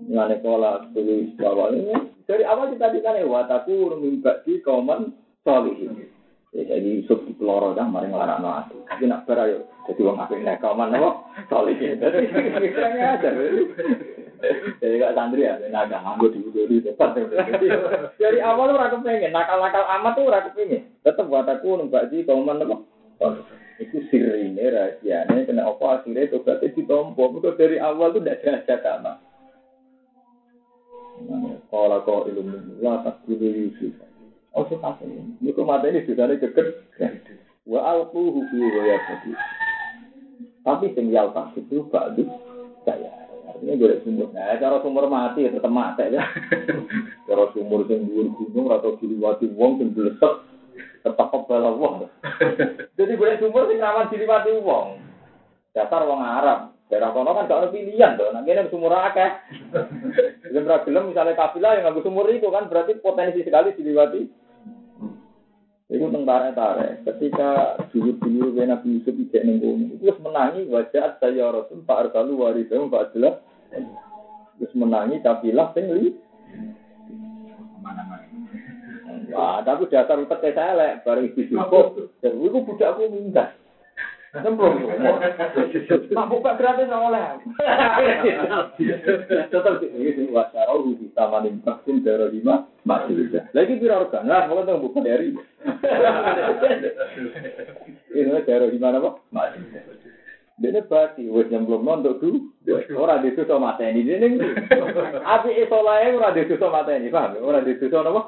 [0.07, 1.95] Ngane pola tulis ini
[2.27, 5.15] dari awal kita ditanya wataku mimba di kauman
[5.47, 6.11] solihin.
[6.55, 8.77] Ya, jadi Yusuf di peloro dah mari ngelarang no aku.
[8.87, 11.11] Tapi nak berayo jadi wong apik nek kauman apa
[11.47, 11.99] solihin.
[12.03, 13.31] Jadi pikirannya aja.
[14.83, 17.15] Jadi gak santri ya, naga nganggo di di tempat.
[18.19, 20.91] Dari awal ora kepengen, nakal-nakal amat tuh ora kepengen.
[21.07, 22.77] Tetep wataku nembak di kauman apa.
[23.79, 27.23] Itu sirine rahasianya, kena apa akhirnya tobatnya ditompo.
[27.31, 29.13] Mereka dari awal tuh tidak ada sama.
[31.67, 33.93] Kalau kau ilmu lah tak kudu Yusuf.
[34.57, 35.37] Oh tak ini.
[35.45, 36.81] Niku mata ini sudah ada keket.
[37.67, 39.33] Wa wa ya tadi.
[40.62, 42.25] Tapi sing yal tak itu badu
[42.87, 43.27] saya.
[43.47, 44.29] Artinya gue sumur.
[44.35, 46.23] Nah, cara sumur mati ya tetap mati ya.
[47.27, 50.35] Cara sumur sing dhuwur gunung atau diliwati wong sing blesek
[51.01, 52.11] tetap kebal wong.
[52.99, 55.01] Jadi gue sumur sing rawan diliwati wong.
[55.73, 56.76] Dasar wong Arab.
[56.87, 59.30] Daerah kono kan gak ada pilihan tuh, nanti ini sumur akeh.
[60.55, 64.22] Gelem gelem misalnya kafilah yang nggak sumur itu kan berarti potensi sekali diliwati.
[65.91, 67.03] Itu tentara tare.
[67.03, 72.87] Ketika dulu dulu Nabi Yusuf tidak nenggung, itu menangi wajah saya Rasul Pak Arsalu warisem
[72.87, 73.43] Pak Jelas.
[74.59, 76.14] Terus menangi kafilah tinggi.
[79.34, 81.87] Wah, tapi dasar utek saya lek bareng ibu cukup.
[82.22, 83.53] Dan itu budakku minta.
[84.43, 85.16] Nyemplung semua.
[86.12, 87.26] Mak buka gratis oleh.
[89.53, 93.49] Tetap sih ini wacara rugi sama nih vaksin darah lima masih bisa.
[93.57, 95.32] Lagi biar organ lah, kalau tentang buka dari.
[98.12, 99.11] Ini darah lima apa?
[99.32, 99.80] Masih bisa.
[100.57, 102.49] Dia berarti wes nyemplung untuk tuh
[102.97, 104.41] orang di susu mata ini dia nih.
[105.20, 107.37] Api isolasi orang di susu mata ini paham?
[107.45, 108.22] Orang di susu apa?